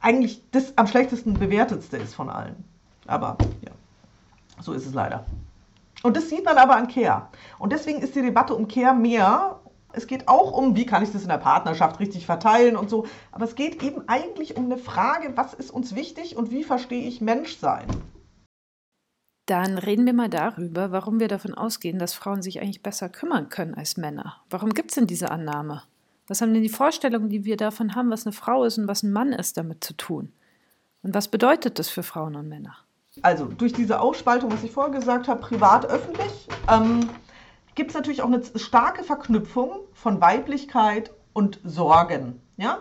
[0.00, 2.64] eigentlich das am schlechtesten bewertetste ist von allen.
[3.06, 3.72] Aber ja,
[4.60, 5.24] so ist es leider.
[6.02, 7.28] Und das sieht man aber an Care.
[7.58, 9.60] Und deswegen ist die Debatte um Care mehr
[9.92, 13.06] es geht auch um, wie kann ich das in der Partnerschaft richtig verteilen und so.
[13.30, 17.06] Aber es geht eben eigentlich um eine Frage, was ist uns wichtig und wie verstehe
[17.06, 17.86] ich Menschsein?
[19.46, 23.48] Dann reden wir mal darüber, warum wir davon ausgehen, dass Frauen sich eigentlich besser kümmern
[23.48, 24.36] können als Männer.
[24.48, 25.82] Warum gibt es denn diese Annahme?
[26.28, 29.02] Was haben denn die Vorstellungen, die wir davon haben, was eine Frau ist und was
[29.02, 30.32] ein Mann ist, damit zu tun?
[31.02, 32.76] Und was bedeutet das für Frauen und Männer?
[33.20, 37.10] Also durch diese Aufspaltung, was ich vorher gesagt habe, privat-öffentlich, ähm,
[37.74, 42.40] gibt es natürlich auch eine starke Verknüpfung von Weiblichkeit und Sorgen.
[42.56, 42.78] Ja?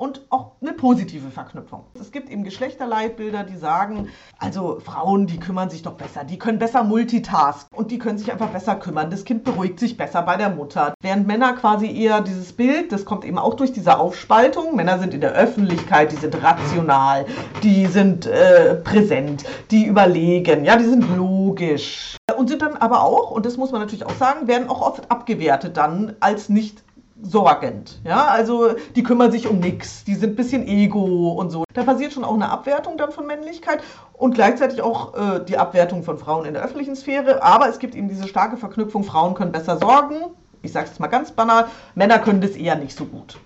[0.00, 1.84] und auch eine positive Verknüpfung.
[2.00, 6.58] Es gibt eben Geschlechterleitbilder, die sagen, also Frauen, die kümmern sich doch besser, die können
[6.58, 9.10] besser multitasken und die können sich einfach besser kümmern.
[9.10, 10.94] Das Kind beruhigt sich besser bei der Mutter.
[11.02, 15.12] Während Männer quasi eher dieses Bild, das kommt eben auch durch diese Aufspaltung, Männer sind
[15.12, 17.26] in der Öffentlichkeit, die sind rational,
[17.62, 22.16] die sind äh, präsent, die überlegen, ja, die sind logisch.
[22.40, 25.10] Und sind dann aber auch, und das muss man natürlich auch sagen, werden auch oft
[25.10, 26.82] abgewertet dann als nicht
[27.20, 28.00] sorgend.
[28.02, 31.64] Ja, also die kümmern sich um nichts, die sind ein bisschen ego und so.
[31.74, 33.82] Da passiert schon auch eine Abwertung dann von Männlichkeit
[34.14, 37.42] und gleichzeitig auch äh, die Abwertung von Frauen in der öffentlichen Sphäre.
[37.42, 40.30] Aber es gibt eben diese starke Verknüpfung, Frauen können besser sorgen.
[40.62, 43.36] Ich sage es mal ganz banal, Männer können das eher nicht so gut.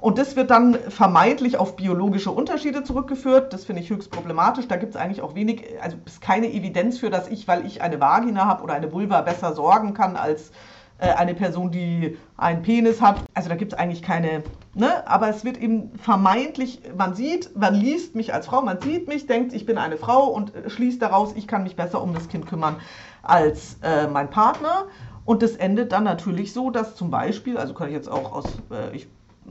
[0.00, 3.52] Und das wird dann vermeintlich auf biologische Unterschiede zurückgeführt.
[3.52, 4.66] Das finde ich höchst problematisch.
[4.66, 7.82] Da gibt es eigentlich auch wenig, also ist keine Evidenz für, dass ich, weil ich
[7.82, 10.52] eine Vagina habe oder eine Vulva, besser sorgen kann als
[11.00, 13.22] äh, eine Person, die einen Penis hat.
[13.34, 14.42] Also da gibt es eigentlich keine,
[14.74, 15.06] ne?
[15.06, 19.26] aber es wird eben vermeintlich, man sieht, man liest mich als Frau, man sieht mich,
[19.26, 22.46] denkt, ich bin eine Frau und schließt daraus, ich kann mich besser um das Kind
[22.46, 22.76] kümmern
[23.22, 24.86] als äh, mein Partner.
[25.24, 28.46] Und das endet dann natürlich so, dass zum Beispiel, also kann ich jetzt auch aus,
[28.70, 29.08] äh, ich,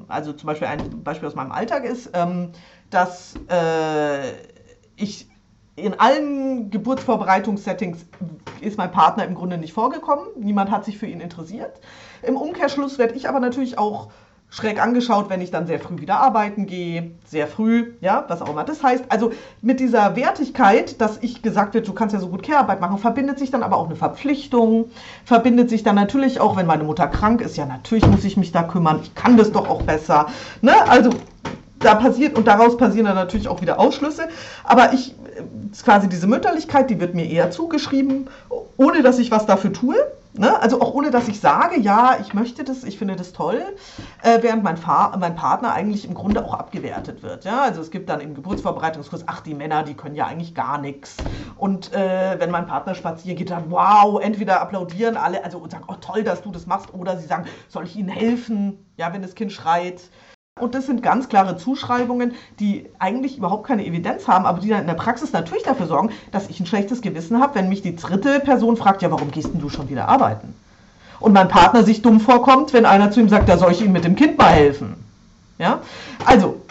[0.08, 2.52] also zum Beispiel ein Beispiel aus meinem Alltag ist, ähm,
[2.90, 4.32] dass äh,
[4.96, 5.28] ich
[5.76, 8.06] in allen Geburtsvorbereitungssettings
[8.62, 10.26] ist mein Partner im Grunde nicht vorgekommen.
[10.38, 11.80] Niemand hat sich für ihn interessiert.
[12.22, 14.10] Im Umkehrschluss werde ich aber natürlich auch
[14.52, 18.50] schräg angeschaut, wenn ich dann sehr früh wieder arbeiten gehe, sehr früh, ja, was auch
[18.50, 18.64] immer.
[18.64, 19.32] Das heißt, also
[19.62, 23.38] mit dieser Wertigkeit, dass ich gesagt wird, du kannst ja so gut Care-Arbeit machen, verbindet
[23.38, 24.90] sich dann aber auch eine Verpflichtung,
[25.24, 28.52] verbindet sich dann natürlich auch, wenn meine Mutter krank ist, ja, natürlich muss ich mich
[28.52, 30.28] da kümmern, ich kann das doch auch besser,
[30.62, 31.12] ne, also
[31.78, 34.28] da passiert und daraus passieren dann natürlich auch wieder Ausschlüsse,
[34.64, 35.16] aber ich,
[35.84, 38.28] quasi diese Mütterlichkeit, die wird mir eher zugeschrieben,
[38.78, 39.96] ohne dass ich was dafür tue,
[40.34, 40.62] Ne?
[40.62, 43.64] Also auch ohne, dass ich sage, ja, ich möchte das, ich finde das toll,
[44.22, 44.78] äh, während mein,
[45.20, 47.46] mein Partner eigentlich im Grunde auch abgewertet wird.
[47.46, 47.64] Ja?
[47.64, 51.18] Also es gibt dann im Geburtsvorbereitungskurs, ach, die Männer, die können ja eigentlich gar nichts.
[51.58, 55.86] Und äh, wenn mein Partner spazieren geht, dann wow, entweder applaudieren alle, also und sagen,
[55.88, 59.24] oh toll, dass du das machst, oder sie sagen, soll ich ihnen helfen, ja, wenn
[59.24, 60.02] das Kind schreit.
[60.62, 64.82] Und das sind ganz klare Zuschreibungen, die eigentlich überhaupt keine Evidenz haben, aber die dann
[64.82, 67.96] in der Praxis natürlich dafür sorgen, dass ich ein schlechtes Gewissen habe, wenn mich die
[67.96, 70.54] dritte Person fragt, ja, warum gehst denn du schon wieder arbeiten?
[71.20, 73.92] Und mein Partner sich dumm vorkommt, wenn einer zu ihm sagt, da soll ich ihm
[73.92, 74.96] mit dem Kind mal helfen.
[75.58, 75.82] Ja?
[76.26, 76.62] Also,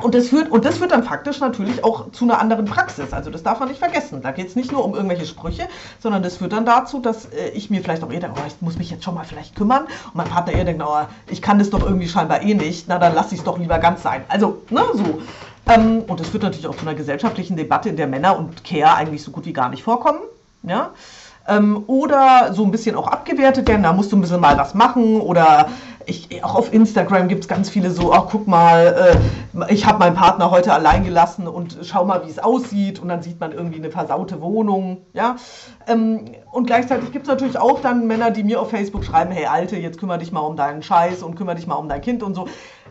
[0.00, 3.12] und das, führt, und das führt dann faktisch natürlich auch zu einer anderen Praxis.
[3.12, 4.22] Also das darf man nicht vergessen.
[4.22, 5.68] Da geht es nicht nur um irgendwelche Sprüche,
[6.00, 8.60] sondern das führt dann dazu, dass äh, ich mir vielleicht auch eher denke, oh, ich
[8.60, 9.84] muss mich jetzt schon mal vielleicht kümmern.
[9.84, 12.86] Und mein Partner eher denkt, oh, ich kann das doch irgendwie scheinbar eh nicht.
[12.88, 14.24] Na, dann lasse ich es doch lieber ganz sein.
[14.28, 15.20] Also, ne, so.
[15.68, 18.94] Ähm, und das führt natürlich auch zu einer gesellschaftlichen Debatte, in der Männer und Care
[18.94, 20.20] eigentlich so gut wie gar nicht vorkommen.
[20.62, 20.90] Ja.
[21.48, 24.74] Ähm, oder so ein bisschen auch abgewertet werden, da musst du ein bisschen mal was
[24.74, 25.68] machen oder
[26.06, 29.14] ich, auch auf Instagram gibt es ganz viele so, ach guck mal,
[29.58, 33.08] äh, ich habe meinen Partner heute allein gelassen und schau mal, wie es aussieht und
[33.08, 35.36] dann sieht man irgendwie eine versaute Wohnung, ja.
[35.86, 39.46] Ähm, und gleichzeitig gibt es natürlich auch dann Männer, die mir auf Facebook schreiben, hey
[39.46, 42.22] Alte, jetzt kümmere dich mal um deinen Scheiß und kümmere dich mal um dein Kind
[42.22, 42.48] und so.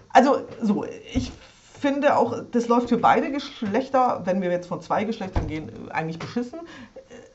[0.09, 1.31] Also so, ich
[1.81, 6.19] finde auch, das läuft für beide Geschlechter, wenn wir jetzt von zwei Geschlechtern gehen, eigentlich
[6.19, 6.59] beschissen.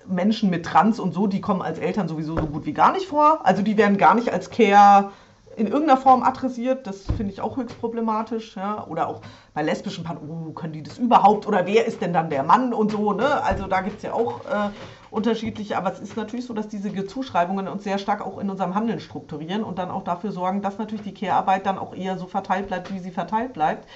[0.08, 3.06] Menschen mit Trans und so, die kommen als Eltern sowieso so gut wie gar nicht
[3.06, 3.40] vor.
[3.44, 5.10] Also die werden gar nicht als Care
[5.56, 6.86] in irgendeiner Form adressiert.
[6.86, 8.56] Das finde ich auch höchst problematisch.
[8.56, 8.84] Ja?
[8.88, 9.22] Oder auch
[9.54, 11.46] bei lesbischen Paaren, oh, können die das überhaupt?
[11.46, 13.12] Oder wer ist denn dann der Mann und so?
[13.12, 13.42] Ne?
[13.42, 14.70] Also da gibt es ja auch äh,
[15.10, 15.76] unterschiedliche.
[15.78, 19.00] Aber es ist natürlich so, dass diese Zuschreibungen uns sehr stark auch in unserem Handeln
[19.00, 22.68] strukturieren und dann auch dafür sorgen, dass natürlich die Care-Arbeit dann auch eher so verteilt
[22.68, 23.88] bleibt, wie sie verteilt bleibt.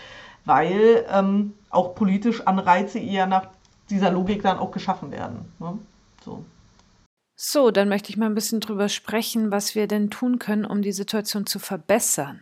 [0.47, 3.49] Weil ähm, auch politisch Anreize eher nach
[3.91, 5.53] dieser Logik dann auch geschaffen werden.
[5.59, 5.79] Ne?
[6.25, 6.45] So.
[7.37, 10.83] So, dann möchte ich mal ein bisschen drüber sprechen, was wir denn tun können, um
[10.83, 12.41] die Situation zu verbessern.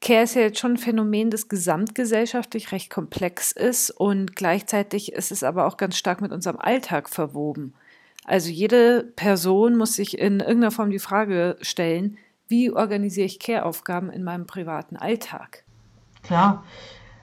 [0.00, 5.32] Care ist ja jetzt schon ein Phänomen, das gesamtgesellschaftlich recht komplex ist und gleichzeitig ist
[5.32, 7.74] es aber auch ganz stark mit unserem Alltag verwoben.
[8.24, 14.10] Also jede Person muss sich in irgendeiner Form die Frage stellen, wie organisiere ich Care-Aufgaben
[14.10, 15.64] in meinem privaten Alltag?
[16.22, 16.64] Klar,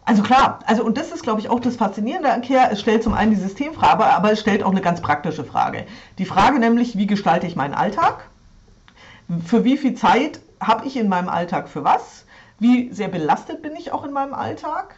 [0.05, 2.69] also klar, also und das ist, glaube ich, auch das Faszinierende an Care.
[2.71, 5.85] Es stellt zum einen die Systemfrage, aber es stellt auch eine ganz praktische Frage.
[6.19, 8.29] Die Frage nämlich, wie gestalte ich meinen Alltag?
[9.45, 12.25] Für wie viel Zeit habe ich in meinem Alltag für was?
[12.59, 14.95] Wie sehr belastet bin ich auch in meinem Alltag?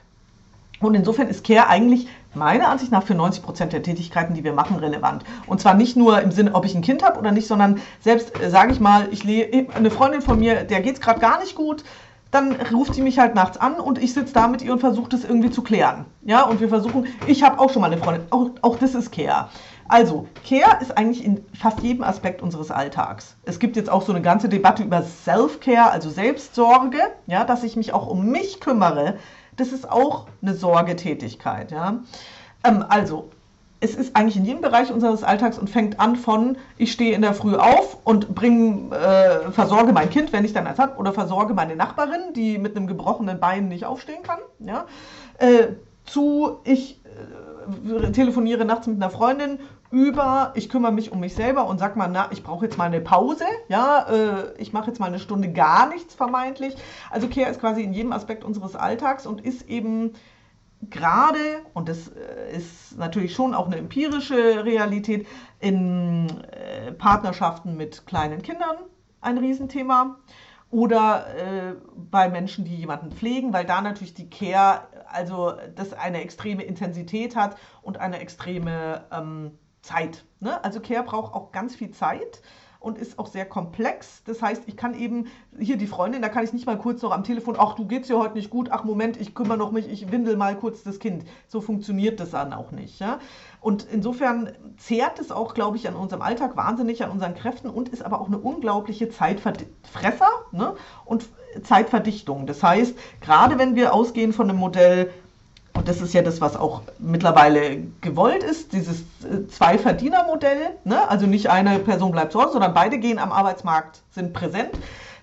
[0.80, 4.54] Und insofern ist Care eigentlich meiner Ansicht nach für 90 Prozent der Tätigkeiten, die wir
[4.54, 5.24] machen, relevant.
[5.48, 8.40] Und zwar nicht nur im Sinne, ob ich ein Kind habe oder nicht, sondern selbst,
[8.40, 9.26] äh, sage ich mal, ich
[9.74, 11.84] eine Freundin von mir, der geht es gerade gar nicht gut,
[12.32, 15.10] dann ruft sie mich halt nachts an und ich sitze da mit ihr und versuche
[15.10, 16.06] das irgendwie zu klären.
[16.24, 19.12] Ja, und wir versuchen, ich habe auch schon mal eine Freundin, auch, auch das ist
[19.12, 19.50] Care.
[19.90, 23.38] Also, Care ist eigentlich in fast jedem Aspekt unseres Alltags.
[23.44, 27.78] Es gibt jetzt auch so eine ganze Debatte über Self-Care, also Selbstsorge, ja, dass ich
[27.78, 29.18] mich auch um mich kümmere.
[29.56, 32.00] Das ist auch eine Sorgetätigkeit, ja.
[32.66, 33.30] Ähm, also,
[33.80, 37.22] es ist eigentlich in jedem Bereich unseres Alltags und fängt an von, ich stehe in
[37.22, 41.14] der Früh auf und bring, äh, versorge mein Kind, wenn ich dann eins habe, oder
[41.14, 44.86] versorge meine Nachbarin, die mit einem gebrochenen Bein nicht aufstehen kann, ja,
[45.38, 45.74] äh,
[46.06, 49.60] zu, ich äh, telefoniere nachts mit einer Freundin
[49.92, 52.86] über, ich kümmere mich um mich selber und sag mal, na, ich brauche jetzt mal
[52.86, 56.76] eine Pause, ja, äh, ich mache jetzt mal eine Stunde gar nichts vermeintlich.
[57.10, 60.14] Also Care ist quasi in jedem Aspekt unseres Alltags und ist eben
[60.82, 61.40] gerade,
[61.74, 65.28] und das äh, ist natürlich schon auch eine empirische Realität,
[65.60, 68.78] in äh, Partnerschaften mit kleinen Kindern
[69.22, 70.18] ein Riesenthema
[70.70, 76.22] oder äh, bei Menschen, die jemanden pflegen, weil da natürlich die Care, also das eine
[76.22, 80.26] extreme Intensität hat und eine extreme ähm, Zeit.
[80.40, 80.64] Ne?
[80.64, 82.42] Also Care braucht auch ganz viel Zeit
[82.88, 84.24] und ist auch sehr komplex.
[84.26, 85.28] Das heißt, ich kann eben,
[85.60, 88.08] hier die Freundin, da kann ich nicht mal kurz noch am Telefon, ach, du geht's
[88.08, 91.00] dir heute nicht gut, ach Moment, ich kümmere noch mich, ich windel mal kurz das
[91.00, 91.26] Kind.
[91.48, 93.00] So funktioniert das dann auch nicht.
[93.00, 93.20] Ja?
[93.60, 97.90] Und insofern zehrt es auch, glaube ich, an unserem Alltag wahnsinnig, an unseren Kräften und
[97.90, 100.76] ist aber auch eine unglaubliche Zeitfresser ne?
[101.04, 101.28] und
[101.64, 102.48] Zeitverdichtung.
[102.48, 105.12] Das heißt, gerade wenn wir ausgehen von einem Modell,
[105.78, 110.78] und das ist ja das, was auch mittlerweile gewollt ist, dieses äh, Zwei-Verdiener-Modell.
[110.84, 111.08] Ne?
[111.08, 114.72] Also nicht eine Person bleibt zu Hause, sondern beide gehen am Arbeitsmarkt, sind präsent.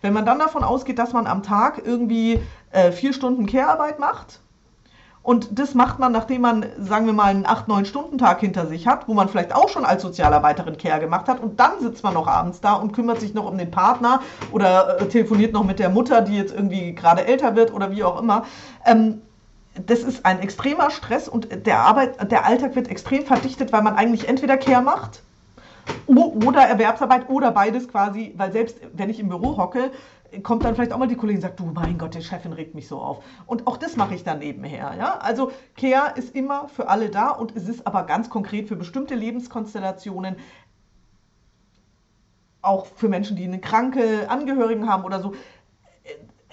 [0.00, 2.40] Wenn man dann davon ausgeht, dass man am Tag irgendwie
[2.70, 4.40] äh, vier Stunden Care-Arbeit macht,
[5.24, 9.14] und das macht man, nachdem man, sagen wir mal, einen 8-9-Stunden-Tag hinter sich hat, wo
[9.14, 11.40] man vielleicht auch schon als Sozialarbeiterin Care gemacht hat.
[11.40, 14.20] Und dann sitzt man noch abends da und kümmert sich noch um den Partner
[14.52, 18.04] oder äh, telefoniert noch mit der Mutter, die jetzt irgendwie gerade älter wird oder wie
[18.04, 18.44] auch immer.
[18.84, 19.22] Ähm,
[19.74, 23.96] das ist ein extremer Stress und der, Arbeit, der Alltag wird extrem verdichtet, weil man
[23.96, 25.22] eigentlich entweder Care macht
[26.06, 29.90] oder Erwerbsarbeit oder beides quasi, weil selbst wenn ich im Büro hocke,
[30.42, 32.74] kommt dann vielleicht auch mal die Kollegin und sagt, du mein Gott, die Chefin regt
[32.74, 33.22] mich so auf.
[33.46, 34.94] Und auch das mache ich dann nebenher.
[34.98, 35.18] Ja?
[35.18, 39.14] Also Care ist immer für alle da und es ist aber ganz konkret für bestimmte
[39.14, 40.36] Lebenskonstellationen,
[42.62, 45.34] auch für Menschen, die eine kranke Angehörigen haben oder so,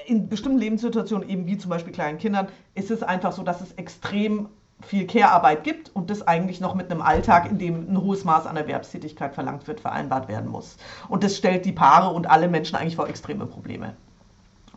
[0.05, 3.73] in bestimmten Lebenssituationen, eben wie zum Beispiel kleinen Kindern, ist es einfach so, dass es
[3.73, 4.49] extrem
[4.81, 8.47] viel Care-Arbeit gibt und das eigentlich noch mit einem Alltag, in dem ein hohes Maß
[8.47, 10.77] an Erwerbstätigkeit verlangt wird, vereinbart werden muss.
[11.07, 13.95] Und das stellt die Paare und alle Menschen eigentlich vor extreme Probleme.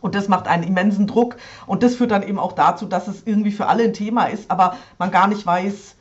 [0.01, 3.23] Und das macht einen immensen Druck und das führt dann eben auch dazu, dass es
[3.25, 5.94] irgendwie für alle ein Thema ist, aber man gar nicht weiß,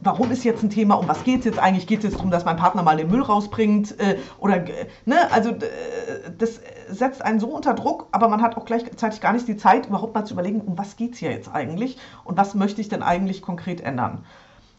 [0.00, 1.86] warum ist jetzt ein Thema, um was geht es jetzt eigentlich?
[1.86, 3.98] Geht es jetzt darum, dass mein Partner mal den Müll rausbringt?
[3.98, 4.64] Äh, oder,
[5.06, 5.60] ne, also äh,
[6.38, 9.86] das setzt einen so unter Druck, aber man hat auch gleichzeitig gar nicht die Zeit,
[9.86, 12.88] überhaupt mal zu überlegen, um was geht es hier jetzt eigentlich und was möchte ich
[12.88, 14.24] denn eigentlich konkret ändern?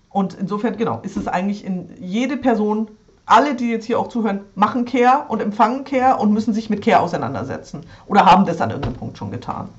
[0.09, 2.89] Und insofern, genau, ist es eigentlich in jede Person,
[3.25, 6.83] alle, die jetzt hier auch zuhören, machen Care und empfangen Care und müssen sich mit
[6.83, 9.69] Care auseinandersetzen oder haben das an irgendeinem Punkt schon getan.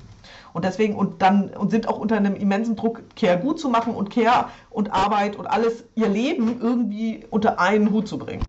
[0.57, 3.93] Und deswegen und dann und sind auch unter einem immensen Druck, Care gut zu machen
[3.93, 8.43] und Care und Arbeit und alles ihr Leben irgendwie unter einen Hut zu bringen.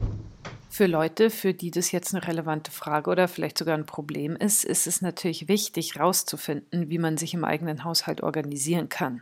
[0.70, 4.64] Für Leute, für die das jetzt eine relevante Frage oder vielleicht sogar ein Problem ist,
[4.64, 9.20] ist es natürlich wichtig, herauszufinden, wie man sich im eigenen Haushalt organisieren kann.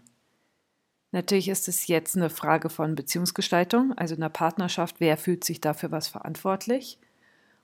[1.10, 5.90] Natürlich ist es jetzt eine Frage von Beziehungsgestaltung, also einer Partnerschaft, wer fühlt sich dafür
[5.90, 7.00] was verantwortlich.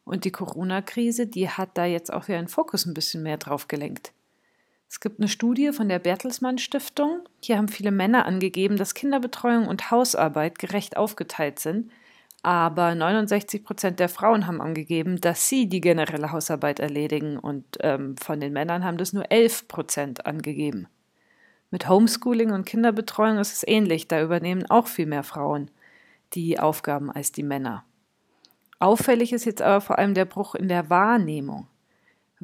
[0.02, 3.68] Und die Corona-Krise, die hat da jetzt auch wieder einen Fokus ein bisschen mehr drauf
[3.68, 4.12] gelenkt.
[4.92, 7.22] Es gibt eine Studie von der Bertelsmann Stiftung.
[7.40, 11.90] Hier haben viele Männer angegeben, dass Kinderbetreuung und Hausarbeit gerecht aufgeteilt sind.
[12.42, 17.38] Aber 69 Prozent der Frauen haben angegeben, dass sie die generelle Hausarbeit erledigen.
[17.38, 20.88] Und ähm, von den Männern haben das nur 11 Prozent angegeben.
[21.70, 24.08] Mit Homeschooling und Kinderbetreuung ist es ähnlich.
[24.08, 25.70] Da übernehmen auch viel mehr Frauen
[26.34, 27.82] die Aufgaben als die Männer.
[28.78, 31.66] Auffällig ist jetzt aber vor allem der Bruch in der Wahrnehmung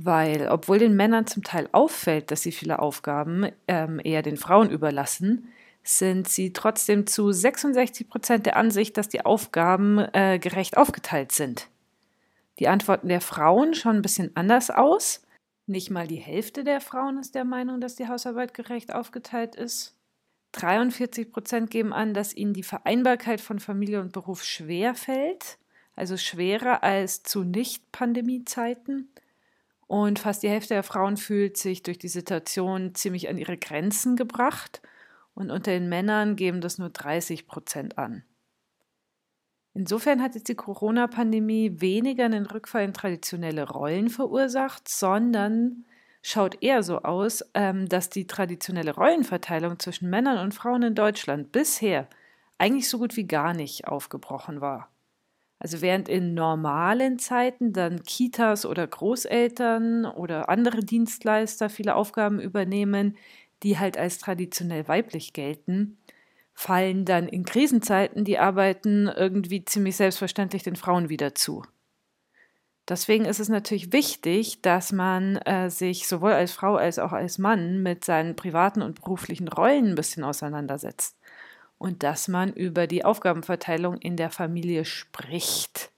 [0.00, 4.70] weil obwohl den Männern zum Teil auffällt, dass sie viele Aufgaben ähm, eher den Frauen
[4.70, 5.48] überlassen,
[5.82, 11.68] sind sie trotzdem zu 66 Prozent der Ansicht, dass die Aufgaben äh, gerecht aufgeteilt sind.
[12.60, 15.22] Die Antworten der Frauen schauen ein bisschen anders aus.
[15.66, 19.96] Nicht mal die Hälfte der Frauen ist der Meinung, dass die Hausarbeit gerecht aufgeteilt ist.
[20.52, 25.58] 43 Prozent geben an, dass ihnen die Vereinbarkeit von Familie und Beruf schwer fällt,
[25.96, 29.08] also schwerer als zu Nicht-Pandemie-Zeiten.
[29.88, 34.16] Und fast die Hälfte der Frauen fühlt sich durch die Situation ziemlich an ihre Grenzen
[34.16, 34.82] gebracht.
[35.34, 38.22] Und unter den Männern geben das nur 30 Prozent an.
[39.72, 45.86] Insofern hat jetzt die Corona-Pandemie weniger einen Rückfall in traditionelle Rollen verursacht, sondern
[46.20, 51.52] schaut eher so aus, ähm, dass die traditionelle Rollenverteilung zwischen Männern und Frauen in Deutschland
[51.52, 52.08] bisher
[52.58, 54.90] eigentlich so gut wie gar nicht aufgebrochen war.
[55.60, 63.16] Also während in normalen Zeiten dann Kitas oder Großeltern oder andere Dienstleister viele Aufgaben übernehmen,
[63.64, 65.98] die halt als traditionell weiblich gelten,
[66.54, 71.64] fallen dann in Krisenzeiten die Arbeiten irgendwie ziemlich selbstverständlich den Frauen wieder zu.
[72.88, 77.36] Deswegen ist es natürlich wichtig, dass man äh, sich sowohl als Frau als auch als
[77.38, 81.17] Mann mit seinen privaten und beruflichen Rollen ein bisschen auseinandersetzt
[81.78, 85.90] und dass man über die Aufgabenverteilung in der Familie spricht.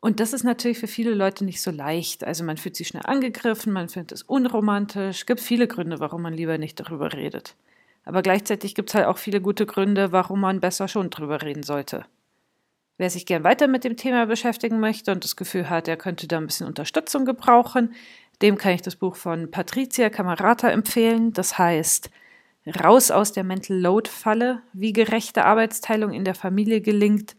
[0.00, 2.24] Und das ist natürlich für viele Leute nicht so leicht.
[2.24, 5.20] Also man fühlt sich schnell angegriffen, man findet es unromantisch.
[5.20, 7.56] Es gibt viele Gründe, warum man lieber nicht darüber redet.
[8.04, 11.62] Aber gleichzeitig gibt es halt auch viele gute Gründe, warum man besser schon darüber reden
[11.62, 12.04] sollte.
[12.98, 16.28] Wer sich gern weiter mit dem Thema beschäftigen möchte und das Gefühl hat, er könnte
[16.28, 17.94] da ein bisschen Unterstützung gebrauchen,
[18.42, 21.32] dem kann ich das Buch von Patricia Camerata empfehlen.
[21.32, 22.10] Das heißt
[22.66, 27.36] Raus aus der Mental Load Falle, wie gerechte Arbeitsteilung in der Familie gelingt.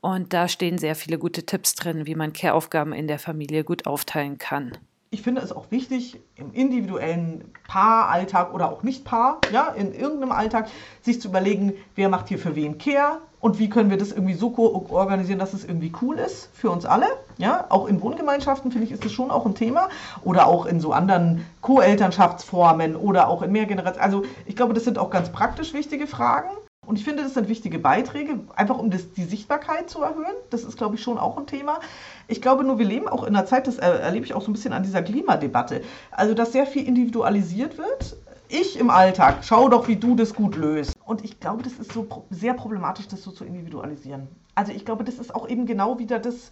[0.00, 3.86] Und da stehen sehr viele gute Tipps drin, wie man Care-Aufgaben in der Familie gut
[3.86, 4.72] aufteilen kann.
[5.10, 10.32] Ich finde es auch wichtig, im individuellen Paaralltag oder auch nicht Paar, ja, in irgendeinem
[10.32, 10.70] Alltag,
[11.02, 14.34] sich zu überlegen, wer macht hier für wen Care, und wie können wir das irgendwie
[14.34, 17.06] so organisieren, dass es irgendwie cool ist für uns alle.
[17.38, 19.88] Ja, auch in Wohngemeinschaften finde ich, ist das schon auch ein Thema
[20.22, 24.04] oder auch in so anderen Co-Elternschaftsformen oder auch in mehr Generationen.
[24.04, 26.50] Also ich glaube, das sind auch ganz praktisch wichtige Fragen.
[26.86, 30.34] Und ich finde, das sind wichtige Beiträge, einfach um das, die Sichtbarkeit zu erhöhen.
[30.50, 31.80] Das ist, glaube ich, schon auch ein Thema.
[32.28, 34.52] Ich glaube nur, wir leben auch in einer Zeit, das erlebe ich auch so ein
[34.52, 38.16] bisschen an dieser Klimadebatte, also dass sehr viel individualisiert wird.
[38.54, 40.94] Ich im Alltag, schau doch, wie du das gut löst.
[41.06, 44.28] Und ich glaube, das ist so sehr problematisch, das so zu individualisieren.
[44.54, 46.50] Also ich glaube, das ist auch eben genau wieder das,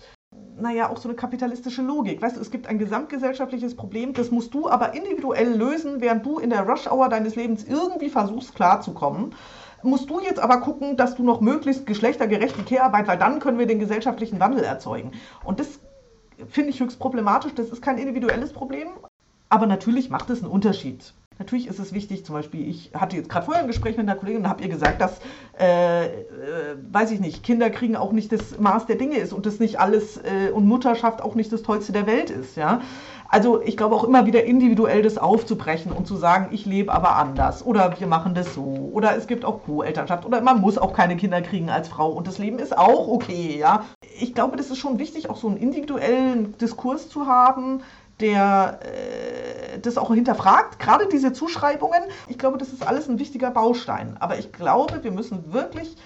[0.58, 2.22] naja, auch so eine kapitalistische Logik.
[2.22, 6.38] Weißt du, es gibt ein gesamtgesellschaftliches Problem, das musst du aber individuell lösen, während du
[6.38, 9.34] in der Rush-Hour deines Lebens irgendwie versuchst klarzukommen
[9.82, 13.66] musst du jetzt aber gucken, dass du noch möglichst geschlechtergerechte Care-Arbeit, weil dann können wir
[13.66, 15.12] den gesellschaftlichen Wandel erzeugen.
[15.42, 15.80] Und das
[16.48, 17.54] finde ich höchst problematisch.
[17.54, 18.88] Das ist kein individuelles Problem,
[19.48, 21.14] aber natürlich macht es einen Unterschied.
[21.40, 24.14] Natürlich ist es wichtig, zum Beispiel, ich hatte jetzt gerade vorher ein Gespräch mit einer
[24.14, 25.20] Kollegin und habe ihr gesagt, dass,
[25.58, 26.10] äh, äh,
[26.92, 29.80] weiß ich nicht, Kinder kriegen auch nicht das Maß der Dinge ist und das nicht
[29.80, 32.58] alles äh, und Mutterschaft auch nicht das Tollste der Welt ist.
[32.58, 32.82] Ja?
[33.30, 37.16] Also ich glaube auch immer wieder individuell das aufzubrechen und zu sagen, ich lebe aber
[37.16, 40.92] anders oder wir machen das so oder es gibt auch Co-Elternschaft oder man muss auch
[40.92, 43.84] keine Kinder kriegen als Frau und das Leben ist auch okay, ja.
[44.20, 47.80] Ich glaube, das ist schon wichtig, auch so einen individuellen Diskurs zu haben,
[48.20, 52.02] der äh, das auch hinterfragt, gerade diese Zuschreibungen.
[52.28, 54.16] Ich glaube, das ist alles ein wichtiger Baustein.
[54.20, 55.96] Aber ich glaube, wir müssen wirklich,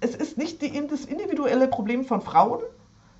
[0.00, 2.60] es ist nicht die, das individuelle Problem von Frauen,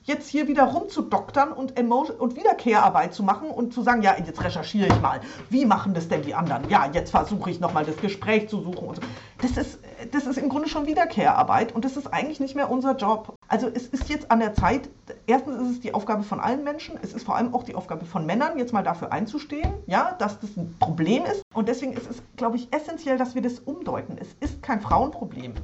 [0.04, 4.42] jetzt hier wieder rumzudoktern und, und wieder Care-Arbeit zu machen und zu sagen, ja, jetzt
[4.42, 6.68] recherchiere ich mal, wie machen das denn die anderen?
[6.68, 9.02] Ja, jetzt versuche ich nochmal das Gespräch zu suchen und so.
[9.40, 9.80] Das ist,
[10.12, 13.34] das ist im Grunde schon wieder Care-Arbeit und das ist eigentlich nicht mehr unser Job.
[13.48, 14.90] Also es ist jetzt an der Zeit,
[15.26, 18.04] erstens ist es die Aufgabe von allen Menschen, es ist vor allem auch die Aufgabe
[18.04, 21.42] von Männern, jetzt mal dafür einzustehen, ja, dass das ein Problem ist.
[21.54, 24.18] Und deswegen ist es, glaube ich, essentiell, dass wir das umdeuten.
[24.20, 25.54] Es ist kein Frauenproblem.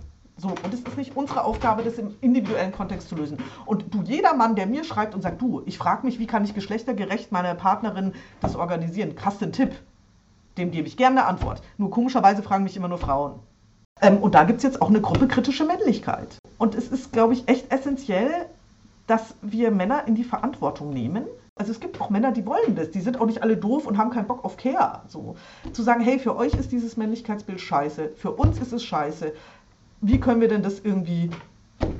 [0.40, 3.36] So, und es ist nicht unsere Aufgabe, das im individuellen Kontext zu lösen.
[3.66, 6.44] Und du, jeder Mann, der mir schreibt und sagt, du, ich frage mich, wie kann
[6.44, 9.14] ich geschlechtergerecht meiner Partnerin das organisieren?
[9.22, 9.72] Hast du einen Tipp?
[10.56, 11.60] Dem gebe ich gerne eine Antwort.
[11.76, 13.34] Nur komischerweise fragen mich immer nur Frauen.
[14.00, 16.38] Ähm, und da gibt es jetzt auch eine Gruppe kritische Männlichkeit.
[16.56, 18.30] Und es ist, glaube ich, echt essentiell,
[19.06, 21.26] dass wir Männer in die Verantwortung nehmen.
[21.54, 22.90] Also es gibt auch Männer, die wollen das.
[22.90, 25.02] Die sind auch nicht alle doof und haben keinen Bock auf Care.
[25.08, 25.36] So.
[25.74, 29.34] Zu sagen, hey, für euch ist dieses Männlichkeitsbild scheiße, für uns ist es scheiße
[30.00, 31.30] wie können wir denn das irgendwie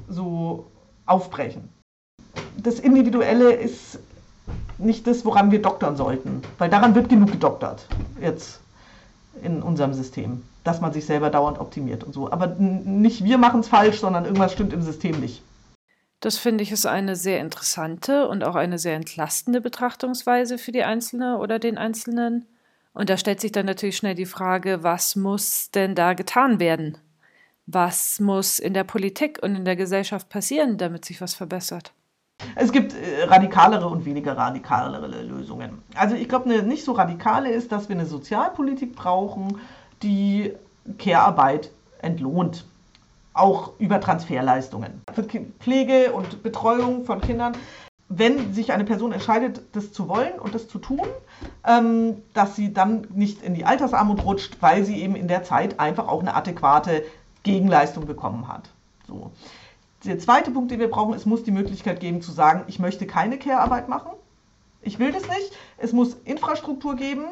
[0.09, 0.67] so
[1.07, 1.69] aufbrechen?
[2.57, 3.99] Das Individuelle ist
[4.79, 7.87] nicht das, woran wir doktern sollten, weil daran wird genug gedoktert
[8.21, 8.61] jetzt
[9.43, 12.31] in unserem System, dass man sich selber dauernd optimiert und so.
[12.31, 15.43] Aber nicht wir machen es falsch, sondern irgendwas stimmt im System nicht.
[16.21, 20.85] Das finde ich ist eine sehr interessante und auch eine sehr entlastende Betrachtungsweise für die
[20.85, 22.47] Einzelne oder den Einzelnen.
[22.93, 26.99] Und da stellt sich dann natürlich schnell die Frage, was muss denn da getan werden?
[27.73, 31.93] Was muss in der Politik und in der Gesellschaft passieren, damit sich was verbessert?
[32.57, 35.83] Es gibt äh, radikalere und weniger radikalere Lösungen.
[35.95, 39.59] Also ich glaube, eine nicht so radikale ist, dass wir eine Sozialpolitik brauchen,
[40.03, 40.53] die
[40.99, 41.71] Care-Arbeit
[42.03, 42.65] entlohnt.
[43.35, 45.03] Auch über Transferleistungen.
[45.15, 47.53] Für Pflege und Betreuung von Kindern
[48.13, 51.07] wenn sich eine Person entscheidet, das zu wollen und das zu tun,
[51.65, 55.79] ähm, dass sie dann nicht in die Altersarmut rutscht, weil sie eben in der Zeit
[55.79, 57.05] einfach auch eine adäquate
[57.43, 58.71] Gegenleistung bekommen hat.
[59.07, 59.31] So.
[60.05, 63.07] Der zweite Punkt, den wir brauchen, es muss die Möglichkeit geben zu sagen, ich möchte
[63.07, 64.13] keine Care-Arbeit machen.
[64.83, 65.53] Ich will das nicht.
[65.77, 67.25] Es muss Infrastruktur geben,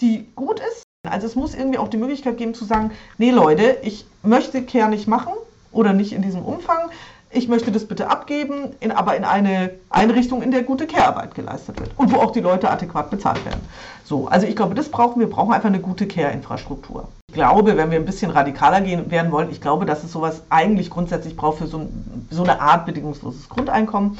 [0.00, 0.84] die gut ist.
[1.06, 4.88] Also es muss irgendwie auch die Möglichkeit geben zu sagen, nee Leute, ich möchte Care
[4.88, 5.34] nicht machen
[5.70, 6.90] oder nicht in diesem Umfang
[7.34, 11.78] ich möchte das bitte abgeben, in, aber in eine Einrichtung, in der gute Care-Arbeit geleistet
[11.80, 13.60] wird und wo auch die Leute adäquat bezahlt werden.
[14.04, 17.08] So, also ich glaube, das brauchen wir, brauchen einfach eine gute Care-Infrastruktur.
[17.28, 20.42] Ich glaube, wenn wir ein bisschen radikaler gehen werden wollen, ich glaube, dass es sowas
[20.50, 21.88] eigentlich grundsätzlich braucht für so,
[22.30, 24.18] so eine Art bedingungsloses Grundeinkommen,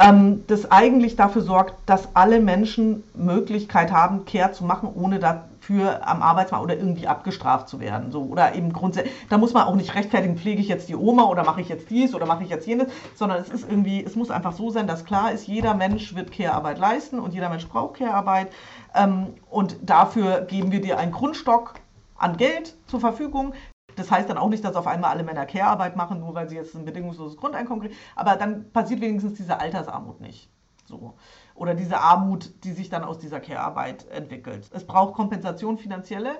[0.00, 5.47] ähm, das eigentlich dafür sorgt, dass alle Menschen Möglichkeit haben, Care zu machen, ohne da
[5.68, 8.10] für am Arbeitsmarkt oder irgendwie abgestraft zu werden.
[8.10, 11.24] So, oder eben grundsätzlich, da muss man auch nicht rechtfertigen, pflege ich jetzt die Oma
[11.24, 14.16] oder mache ich jetzt dies oder mache ich jetzt jenes, sondern es ist irgendwie, es
[14.16, 17.68] muss einfach so sein, dass klar ist, jeder Mensch wird Care-Arbeit leisten und jeder Mensch
[17.68, 18.50] braucht Care-Arbeit.
[18.94, 21.74] Ähm, und dafür geben wir dir einen Grundstock
[22.16, 23.52] an Geld zur Verfügung.
[23.94, 26.56] Das heißt dann auch nicht, dass auf einmal alle Männer Care-Arbeit machen, nur weil sie
[26.56, 27.96] jetzt ein bedingungsloses Grundeinkommen kriegen.
[28.16, 30.48] Aber dann passiert wenigstens diese Altersarmut nicht.
[30.86, 31.12] So
[31.58, 34.70] oder diese Armut, die sich dann aus dieser Care-Arbeit entwickelt.
[34.72, 36.36] Es braucht Kompensation finanzielle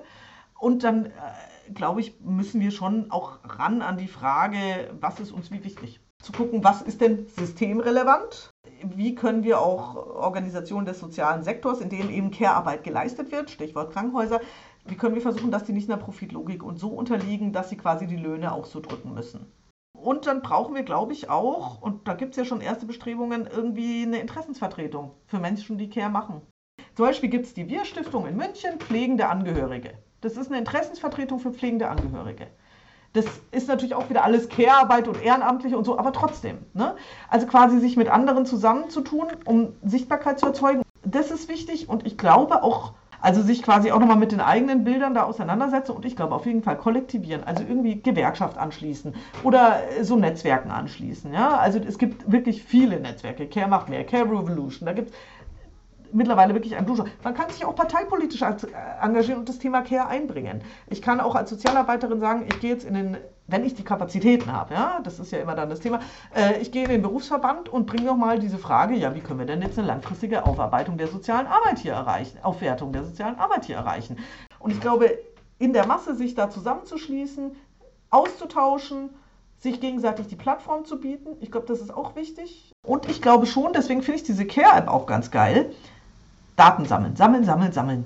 [0.57, 5.31] und dann, äh, glaube ich, müssen wir schon auch ran an die Frage, was ist
[5.31, 5.99] uns wie wichtig.
[6.21, 8.49] Zu gucken, was ist denn systemrelevant?
[8.83, 13.93] Wie können wir auch Organisationen des sozialen Sektors, in denen eben Care-Arbeit geleistet wird, Stichwort
[13.93, 14.41] Krankenhäuser,
[14.85, 18.07] wie können wir versuchen, dass die nicht einer Profitlogik und so unterliegen, dass sie quasi
[18.07, 19.51] die Löhne auch so drücken müssen?
[20.01, 23.47] Und dann brauchen wir, glaube ich, auch, und da gibt es ja schon erste Bestrebungen,
[23.47, 26.41] irgendwie eine Interessensvertretung für Menschen, die Care machen.
[26.95, 29.97] Zum Beispiel gibt es die Wir-Stiftung in München, pflegende Angehörige.
[30.21, 32.47] Das ist eine Interessensvertretung für pflegende Angehörige.
[33.13, 36.59] Das ist natürlich auch wieder alles Care-Arbeit und Ehrenamtliche und so, aber trotzdem.
[36.73, 36.95] Ne?
[37.27, 42.17] Also quasi sich mit anderen zusammenzutun, um Sichtbarkeit zu erzeugen, das ist wichtig und ich
[42.17, 46.15] glaube auch, also sich quasi auch nochmal mit den eigenen Bildern da auseinandersetzen und ich
[46.15, 49.13] glaube auf jeden Fall kollektivieren, also irgendwie Gewerkschaft anschließen
[49.43, 51.33] oder so Netzwerken anschließen.
[51.33, 51.57] Ja?
[51.57, 53.47] Also es gibt wirklich viele Netzwerke.
[53.47, 55.15] Care macht mehr, Care Revolution, da gibt es
[56.11, 57.05] mittlerweile wirklich ein Duscher.
[57.23, 58.55] Man kann sich auch parteipolitisch äh,
[59.01, 60.61] engagieren und das Thema Care einbringen.
[60.87, 63.17] Ich kann auch als Sozialarbeiterin sagen, ich gehe jetzt in den,
[63.49, 65.99] wenn ich die Kapazitäten habe, ja, das ist ja immer dann das Thema,
[66.35, 69.45] äh, ich gehe in den Berufsverband und bringe nochmal diese Frage, ja, wie können wir
[69.45, 73.77] denn jetzt eine langfristige Aufarbeitung der sozialen Arbeit hier erreichen, Aufwertung der sozialen Arbeit hier
[73.77, 74.17] erreichen.
[74.59, 75.17] Und ich glaube,
[75.57, 77.55] in der Masse sich da zusammenzuschließen,
[78.09, 79.09] auszutauschen,
[79.59, 81.35] sich gegenseitig die Plattform zu bieten.
[81.41, 82.71] Ich glaube, das ist auch wichtig.
[82.85, 85.73] Und ich glaube schon, deswegen finde ich diese Care-App auch ganz geil,
[86.55, 88.05] Daten sammeln, sammeln, sammeln, sammeln.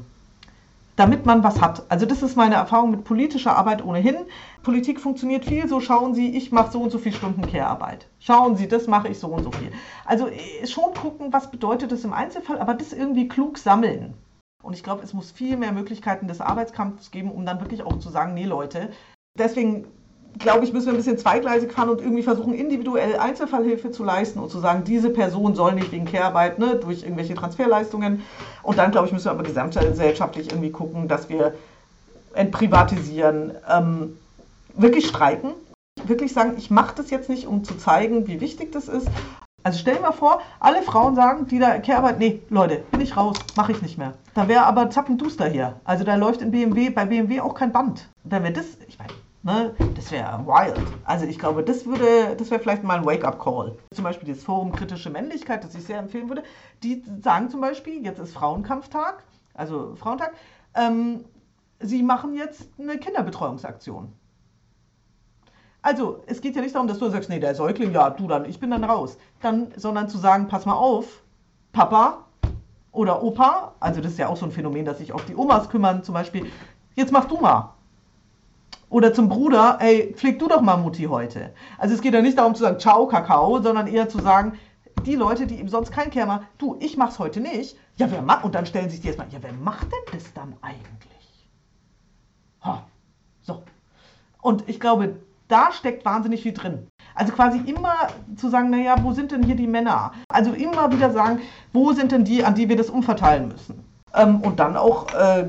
[0.95, 1.83] Damit man was hat.
[1.89, 4.15] Also das ist meine Erfahrung mit politischer Arbeit ohnehin.
[4.61, 8.07] Politik funktioniert viel so, schauen Sie, ich mache so und so viele Stunden Care-Arbeit.
[8.19, 9.71] Schauen Sie, das mache ich so und so viel.
[10.05, 14.13] Also äh, schon gucken, was bedeutet das im Einzelfall, aber das irgendwie klug sammeln.
[14.61, 17.99] Und ich glaube, es muss viel mehr Möglichkeiten des Arbeitskampfs geben, um dann wirklich auch
[17.99, 18.89] zu sagen, nee Leute,
[19.37, 19.87] deswegen
[20.39, 24.39] glaube ich, müssen wir ein bisschen zweigleisig fahren und irgendwie versuchen, individuell Einzelfallhilfe zu leisten
[24.39, 28.23] und zu sagen, diese Person soll nicht wegen Care-Arbeit ne, durch irgendwelche Transferleistungen.
[28.63, 31.53] Und dann, glaube ich, müssen wir aber gesamtgesellschaftlich irgendwie gucken, dass wir
[32.33, 34.17] entprivatisieren, ähm,
[34.75, 35.51] wirklich streiken,
[36.03, 39.07] wirklich sagen, ich mache das jetzt nicht, um zu zeigen, wie wichtig das ist.
[39.65, 43.15] Also stell dir mal vor, alle Frauen sagen, die da Care-Arbeit, nee, Leute, bin ich
[43.15, 44.13] raus, mache ich nicht mehr.
[44.33, 45.79] Da wäre aber zappenduster hier.
[45.85, 48.09] Also da läuft in BMW, bei BMW auch kein Band.
[48.23, 49.13] Wenn wir das, ich meine,
[49.43, 49.75] Ne?
[49.95, 50.79] Das wäre wild.
[51.03, 53.77] Also ich glaube, das würde, das wäre vielleicht mal ein Wake-up-Call.
[53.93, 56.43] Zum Beispiel das Forum Kritische Männlichkeit, das ich sehr empfehlen würde.
[56.81, 59.23] Die sagen zum Beispiel, jetzt ist Frauenkampftag,
[59.53, 60.31] also Frauentag,
[60.75, 61.25] ähm,
[61.81, 64.13] sie machen jetzt eine Kinderbetreuungsaktion.
[65.81, 68.45] Also, es geht ja nicht darum, dass du sagst, nee, der Säugling, ja, du dann,
[68.45, 69.17] ich bin dann raus.
[69.41, 71.21] Dann, sondern zu sagen, pass mal auf,
[71.73, 72.27] Papa
[72.93, 75.67] oder Opa, also das ist ja auch so ein Phänomen, dass sich auch die Omas
[75.67, 76.49] kümmern, zum Beispiel,
[76.95, 77.73] jetzt mach du mal.
[78.93, 81.51] Oder zum Bruder, ey, pfleg du doch mal Mutti heute.
[81.79, 84.53] Also es geht ja nicht darum zu sagen, ciao, Kakao, sondern eher zu sagen,
[85.03, 87.75] die Leute, die eben sonst kein Care machen, du, ich mach's heute nicht.
[87.97, 88.45] Ja, wer macht?
[88.45, 91.49] Und dann stellen sich die erstmal, ja, wer macht denn das dann eigentlich?
[92.63, 92.83] Ha,
[93.41, 93.63] so.
[94.43, 95.15] Und ich glaube,
[95.47, 96.87] da steckt wahnsinnig viel drin.
[97.15, 97.95] Also quasi immer
[98.35, 100.11] zu sagen, naja, wo sind denn hier die Männer?
[100.29, 101.39] Also immer wieder sagen,
[101.71, 103.83] wo sind denn die, an die wir das umverteilen müssen?
[104.13, 105.47] Ähm, und dann auch äh,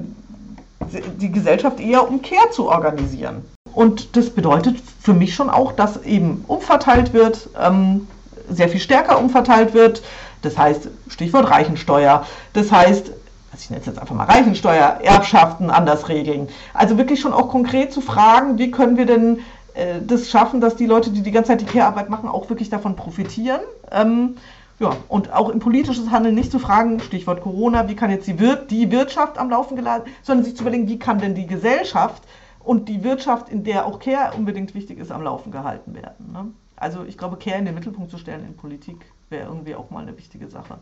[0.93, 3.45] die Gesellschaft eher um Care zu organisieren.
[3.75, 8.07] Und das bedeutet für mich schon auch, dass eben umverteilt wird, ähm,
[8.49, 10.03] sehr viel stärker umverteilt wird.
[10.43, 12.25] Das heißt, Stichwort Reichensteuer.
[12.53, 13.11] Das heißt,
[13.53, 16.49] also ich nenne es jetzt einfach mal Reichensteuer, Erbschaften anders regeln.
[16.73, 19.41] Also wirklich schon auch konkret zu fragen, wie können wir denn
[19.75, 22.71] äh, das schaffen, dass die Leute, die die ganze Zeit die Care-Arbeit machen, auch wirklich
[22.71, 23.61] davon profitieren.
[23.91, 24.37] Ähm,
[24.81, 28.41] ja, und auch im politisches Handeln nicht zu fragen, Stichwort Corona, wie kann jetzt die,
[28.41, 32.25] Wir die Wirtschaft am Laufen geladen, sondern sich zu überlegen, wie kann denn die Gesellschaft
[32.65, 36.33] und die Wirtschaft, in der auch Care unbedingt wichtig ist, am Laufen gehalten werden.
[36.33, 36.53] Ne?
[36.77, 40.03] Also ich glaube, Care in den Mittelpunkt zu stellen in Politik wäre irgendwie auch mal
[40.03, 40.81] eine wichtige Sache.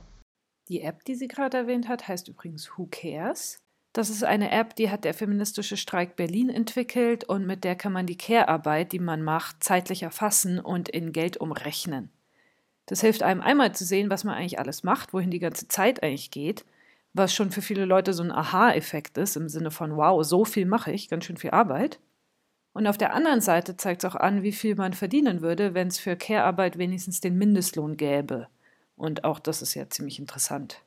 [0.68, 3.58] Die App, die sie gerade erwähnt hat, heißt übrigens Who Cares.
[3.92, 7.92] Das ist eine App, die hat der feministische Streik Berlin entwickelt und mit der kann
[7.92, 12.10] man die Care-Arbeit, die man macht, zeitlich erfassen und in Geld umrechnen.
[12.86, 16.02] Das hilft einem einmal zu sehen, was man eigentlich alles macht, wohin die ganze Zeit
[16.02, 16.64] eigentlich geht,
[17.14, 20.66] was schon für viele Leute so ein Aha-Effekt ist, im Sinne von, wow, so viel
[20.66, 22.00] mache ich, ganz schön viel Arbeit.
[22.72, 25.88] Und auf der anderen Seite zeigt es auch an, wie viel man verdienen würde, wenn
[25.88, 28.48] es für Care-Arbeit wenigstens den Mindestlohn gäbe.
[28.96, 30.82] Und auch das ist ja ziemlich interessant.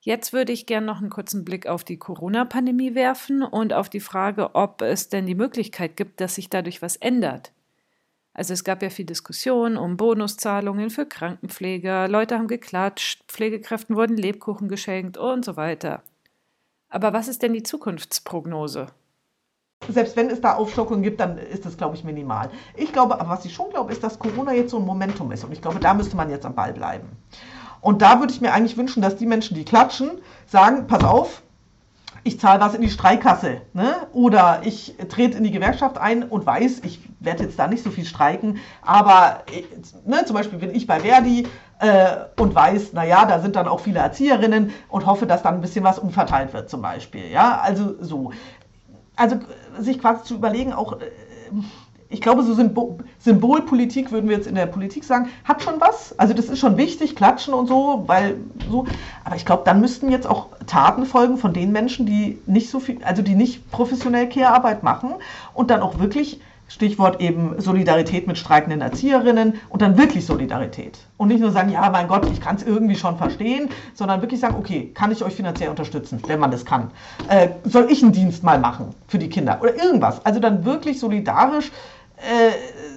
[0.00, 4.00] Jetzt würde ich gerne noch einen kurzen Blick auf die Corona-Pandemie werfen und auf die
[4.00, 7.52] Frage, ob es denn die Möglichkeit gibt, dass sich dadurch was ändert.
[8.38, 14.16] Also es gab ja viel Diskussion um Bonuszahlungen für Krankenpfleger, Leute haben geklatscht, Pflegekräften wurden
[14.16, 16.04] Lebkuchen geschenkt und so weiter.
[16.88, 18.86] Aber was ist denn die Zukunftsprognose?
[19.88, 22.48] Selbst wenn es da Aufstockungen gibt, dann ist das, glaube ich, minimal.
[22.76, 25.42] Ich glaube, aber was ich schon glaube, ist, dass Corona jetzt so ein Momentum ist.
[25.42, 27.08] Und ich glaube, da müsste man jetzt am Ball bleiben.
[27.80, 30.12] Und da würde ich mir eigentlich wünschen, dass die Menschen, die klatschen,
[30.46, 31.42] sagen, pass auf,
[32.24, 33.94] ich zahle was in die Streikkasse ne?
[34.12, 37.90] oder ich trete in die Gewerkschaft ein und weiß, ich werde jetzt da nicht so
[37.90, 39.44] viel streiken, aber
[40.04, 41.46] ne, zum Beispiel bin ich bei Verdi
[41.80, 45.60] äh, und weiß, naja, da sind dann auch viele Erzieherinnen und hoffe, dass dann ein
[45.60, 47.30] bisschen was umverteilt wird zum Beispiel.
[47.30, 48.32] Ja, also so.
[49.16, 49.36] Also
[49.78, 51.10] sich quasi zu überlegen, auch äh,
[52.10, 56.18] ich glaube, so Symbol Symbolpolitik würden wir jetzt in der Politik sagen, hat schon was.
[56.18, 58.36] Also das ist schon wichtig, klatschen und so, weil
[58.70, 58.86] so.
[59.24, 62.80] Aber ich glaube, dann müssten jetzt auch Taten folgen von den Menschen, die nicht so
[62.80, 65.14] viel, also die nicht professionell Care-Arbeit machen
[65.52, 70.98] und dann auch wirklich Stichwort eben Solidarität mit streikenden Erzieherinnen und dann wirklich Solidarität.
[71.16, 74.40] Und nicht nur sagen, ja, mein Gott, ich kann es irgendwie schon verstehen, sondern wirklich
[74.40, 76.90] sagen, okay, kann ich euch finanziell unterstützen, wenn man das kann?
[77.28, 80.24] Äh, soll ich einen Dienst mal machen für die Kinder oder irgendwas?
[80.26, 81.72] Also dann wirklich solidarisch
[82.20, 82.52] äh,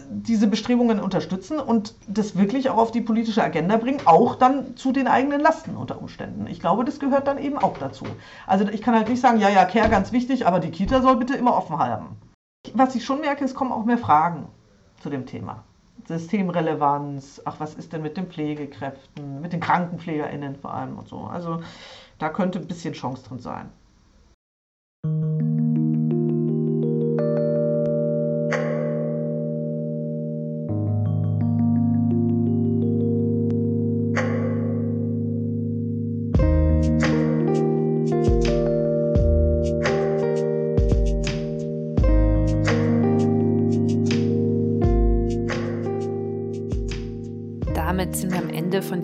[0.10, 4.92] diese Bestrebungen unterstützen und das wirklich auch auf die politische Agenda bringen, auch dann zu
[4.92, 6.48] den eigenen Lasten unter Umständen.
[6.48, 8.06] Ich glaube, das gehört dann eben auch dazu.
[8.48, 11.16] Also ich kann halt nicht sagen, ja, ja, Care ganz wichtig, aber die Kita soll
[11.18, 12.18] bitte immer offen haben.
[12.74, 14.48] Was ich schon merke, es kommen auch mehr Fragen
[15.02, 15.64] zu dem Thema.
[16.08, 21.22] Systemrelevanz, ach, was ist denn mit den Pflegekräften, mit den KrankenpflegerInnen vor allem und so.
[21.22, 21.62] Also
[22.18, 23.70] da könnte ein bisschen Chance drin sein.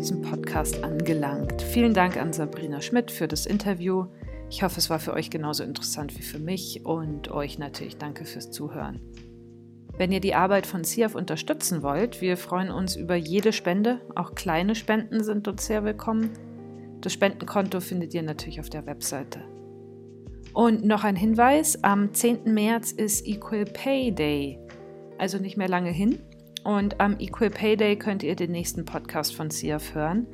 [0.08, 1.62] Diesem Podcast angelangt.
[1.62, 4.06] Vielen Dank an Sabrina Schmidt für das Interview.
[4.50, 8.24] Ich hoffe, es war für euch genauso interessant wie für mich und euch natürlich danke
[8.24, 9.02] fürs Zuhören.
[9.98, 14.00] Wenn ihr die Arbeit von CIAF unterstützen wollt, wir freuen uns über jede Spende.
[14.16, 16.30] Auch kleine Spenden sind uns sehr willkommen.
[17.02, 19.42] Das Spendenkonto findet ihr natürlich auf der Webseite.
[20.54, 22.54] Und noch ein Hinweis: Am 10.
[22.54, 24.58] März ist Equal Pay Day,
[25.18, 26.20] also nicht mehr lange hin.
[26.68, 30.28] Und am Equal Pay Day könnt ihr den nächsten Podcast von CIAF hören.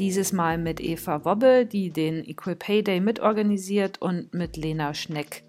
[0.00, 5.44] Dieses Mal mit Eva Wobbe, die den Equal Pay Day mitorganisiert, und mit Lena Schneck,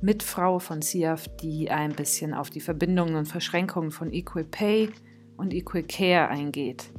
[0.00, 4.88] Mitfrau von CIAF, die ein bisschen auf die Verbindungen und Verschränkungen von Equal Pay
[5.36, 6.92] und Equal Care eingeht.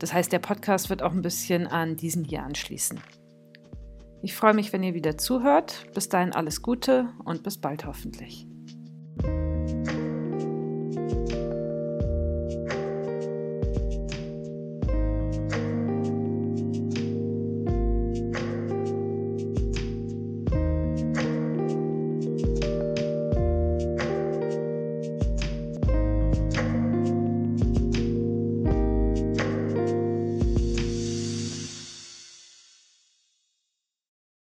[0.00, 2.98] Das heißt, der Podcast wird auch ein bisschen an diesen hier anschließen.
[4.22, 5.86] Ich freue mich, wenn ihr wieder zuhört.
[5.94, 8.48] Bis dahin alles Gute und bis bald hoffentlich.